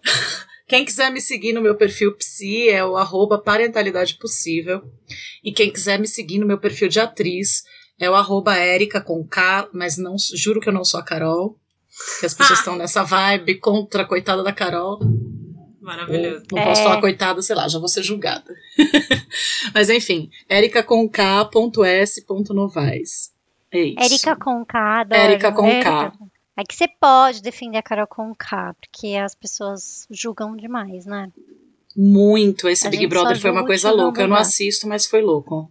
[0.67, 4.83] Quem quiser me seguir no meu perfil psi é o arroba parentalidade possível.
[5.45, 7.63] E quem quiser me seguir no meu perfil de atriz
[7.99, 11.59] é o arroba Erika com K, mas não juro que eu não sou a Carol.
[12.21, 14.99] Que as pessoas estão nessa vibe contra a coitada da Carol.
[15.87, 16.45] Maravilhoso.
[16.53, 16.85] Não posso É.
[16.85, 18.53] falar coitada, sei lá, já vou ser julgada.
[19.73, 23.33] mas enfim, Erika com K ponto S ponto Novaes.
[23.71, 24.01] É isso.
[24.01, 25.21] Érica com K, adoro.
[25.21, 25.81] Érica com.
[25.81, 26.13] K.
[26.57, 31.31] É que você pode defender a Carol com K, porque as pessoas julgam demais, né?
[31.95, 32.69] Muito.
[32.69, 34.23] Esse A Big Brother foi uma coisa louca.
[34.23, 35.71] Eu não assisto, mas foi louco.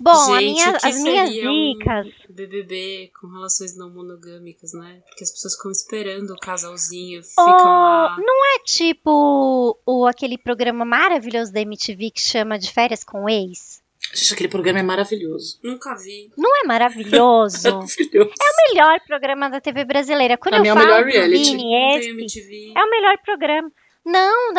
[0.00, 2.06] Bom, a Gente, minha- o que as minhas seria um dicas.
[2.28, 5.00] BBB com relações não monogâmicas, né?
[5.08, 8.16] Porque as pessoas ficam esperando o casalzinho, ficam Oh, lá.
[8.18, 13.28] não é tipo o, aquele programa maravilhoso da MTV que chama de férias com o
[13.28, 13.82] ex?
[14.14, 15.58] Gente, aquele programa é maravilhoso.
[15.62, 16.30] Nunca vi.
[16.36, 17.62] Não é maravilhoso?
[17.68, 18.30] Maravilhoso.
[18.30, 20.38] o melhor programa da TV brasileira.
[20.38, 21.50] Quando Pra eu mim é o melhor reality.
[21.50, 22.72] Vini, Não tem esse MTV.
[22.76, 23.70] é o melhor programa.
[24.06, 24.54] Não,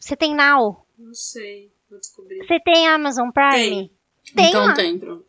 [0.00, 0.84] você tem Now?
[0.98, 1.70] Não sei.
[1.90, 2.46] Vou descobrir.
[2.46, 3.92] Você tem Amazon Prime?
[4.34, 4.74] Tem então lá.
[4.74, 4.98] tem.
[4.98, 5.24] Pronto.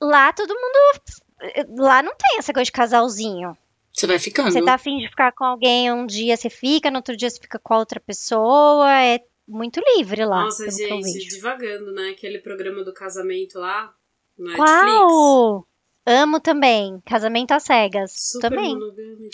[0.00, 1.78] Lá todo mundo.
[1.78, 3.56] Lá não tem essa coisa de casalzinho.
[3.92, 4.50] Você vai ficando.
[4.50, 7.38] Você tá afim de ficar com alguém um dia, você fica, no outro dia você
[7.38, 8.90] fica com a outra pessoa.
[9.04, 10.44] É muito livre lá.
[10.44, 11.28] Nossa, gente, vejo.
[11.28, 12.10] divagando, né?
[12.10, 13.92] Aquele programa do casamento lá.
[14.38, 14.72] No Netflix.
[14.72, 15.68] Qual?
[16.06, 17.00] Amo também.
[17.04, 18.12] Casamento às cegas.
[18.16, 18.74] Super também.
[18.74, 19.30] monogâmico.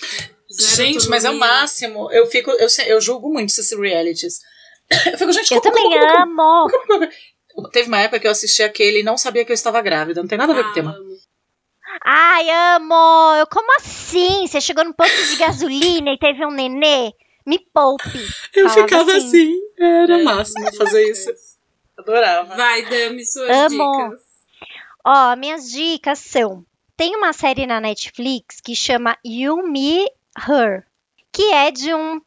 [0.50, 2.10] Zero Gente, mas é o máximo.
[2.10, 4.40] Eu fico, eu, eu julgo muito esses realities.
[5.12, 6.70] Eu fico, gente, Eu como- também como- como- amo.
[6.70, 7.09] como- como-
[7.55, 10.20] como- Teve uma época que eu assisti aquele e não sabia que eu estava grávida.
[10.20, 10.93] Não tem nada a ver com o tema.
[10.93, 11.18] amo.
[12.05, 13.34] Ai, amo.
[13.39, 14.47] Eu, como assim?
[14.47, 17.12] Você chegou no posto de gasolina e teve um nenê?
[17.45, 18.05] Me poupe.
[18.55, 19.18] Eu ficava assim.
[19.18, 19.61] assim.
[19.80, 21.30] Era É, máximo fazer isso.
[21.99, 22.55] Adorava.
[22.55, 23.93] Vai, Dami, suas Amo.
[24.09, 24.20] dicas.
[25.05, 26.64] Ó, minhas dicas são:
[26.97, 30.05] tem uma série na Netflix que chama You Me
[30.49, 30.84] Her,
[31.32, 32.20] que é de um.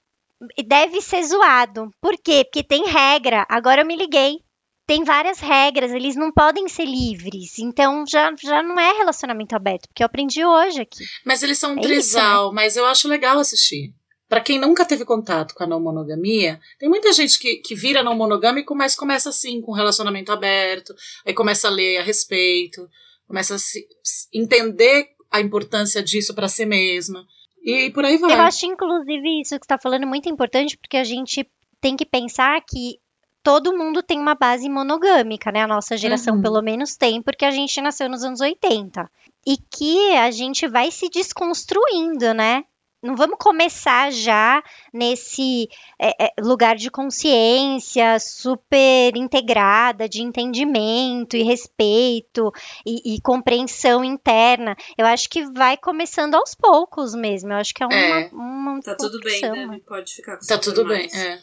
[0.66, 1.92] Deve ser zoado.
[2.02, 2.44] Por quê?
[2.44, 3.46] Porque tem regra.
[3.50, 4.40] Agora eu me liguei.
[4.88, 7.60] Tem várias regras, eles não podem ser livres.
[7.60, 11.06] Então já, já não é relacionamento aberto, porque eu aprendi hoje aqui.
[11.26, 13.94] Mas eles são um É isso, trisal, mas eu acho legal assistir.
[14.28, 18.02] Pra quem nunca teve contato com a não monogamia, tem muita gente que, que vira
[18.02, 22.90] não monogâmico, mas começa assim, com relacionamento aberto, aí começa a ler a respeito,
[23.28, 23.88] começa a se,
[24.34, 27.26] entender a importância disso pra si mesma.
[27.64, 28.34] E por aí vai.
[28.34, 31.48] Eu acho, inclusive, isso que você está falando muito importante, porque a gente
[31.80, 33.00] tem que pensar que
[33.44, 35.62] todo mundo tem uma base monogâmica, né?
[35.64, 36.42] A nossa geração, Uhum.
[36.42, 39.10] pelo menos, tem, porque a gente nasceu nos anos 80.
[39.46, 42.64] E que a gente vai se desconstruindo, né?
[43.02, 45.68] Não vamos começar já nesse
[46.00, 52.52] é, é, lugar de consciência super integrada, de entendimento e respeito
[52.86, 54.76] e, e compreensão interna.
[54.96, 57.52] Eu acho que vai começando aos poucos mesmo.
[57.52, 57.96] Eu acho que é uma.
[57.96, 58.30] É.
[58.32, 59.82] uma Tá tudo bem, Dami.
[59.82, 61.16] Pode ficar com Tá tudo bem, armários.
[61.16, 61.40] é.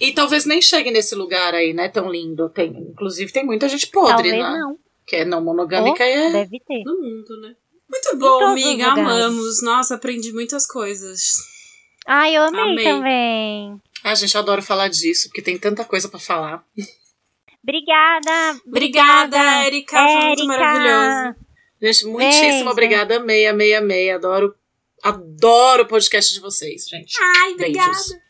[0.00, 2.48] E talvez nem chegue nesse lugar aí, né, tão lindo.
[2.48, 4.58] Tem, inclusive tem muita gente podre, Talvez né?
[4.58, 4.78] não.
[5.06, 6.32] Que é não monogâmica e é.
[6.32, 6.82] Deve ter.
[6.84, 7.54] No mundo, né?
[7.88, 8.88] Muito bom, amiga.
[8.90, 8.98] lugares.
[8.98, 9.62] Amamos.
[9.62, 11.34] Nossa, aprendi muitas coisas.
[12.06, 12.84] Ai, eu amei, Amei.
[12.84, 13.82] também.
[14.04, 16.64] Ah, gente, eu adoro falar disso, porque tem tanta coisa pra falar.
[17.62, 18.60] Obrigada.
[18.66, 19.96] Obrigada, Erika.
[19.96, 21.36] Foi muito maravilhoso.
[21.82, 22.70] Gente, muitíssimo Beijo.
[22.70, 23.16] obrigada.
[23.16, 24.10] Amei, amei, amei.
[24.10, 24.54] Adoro,
[25.02, 27.14] adoro o podcast de vocês, gente.
[27.20, 27.90] Ai, obrigada.
[27.90, 28.25] Beijos.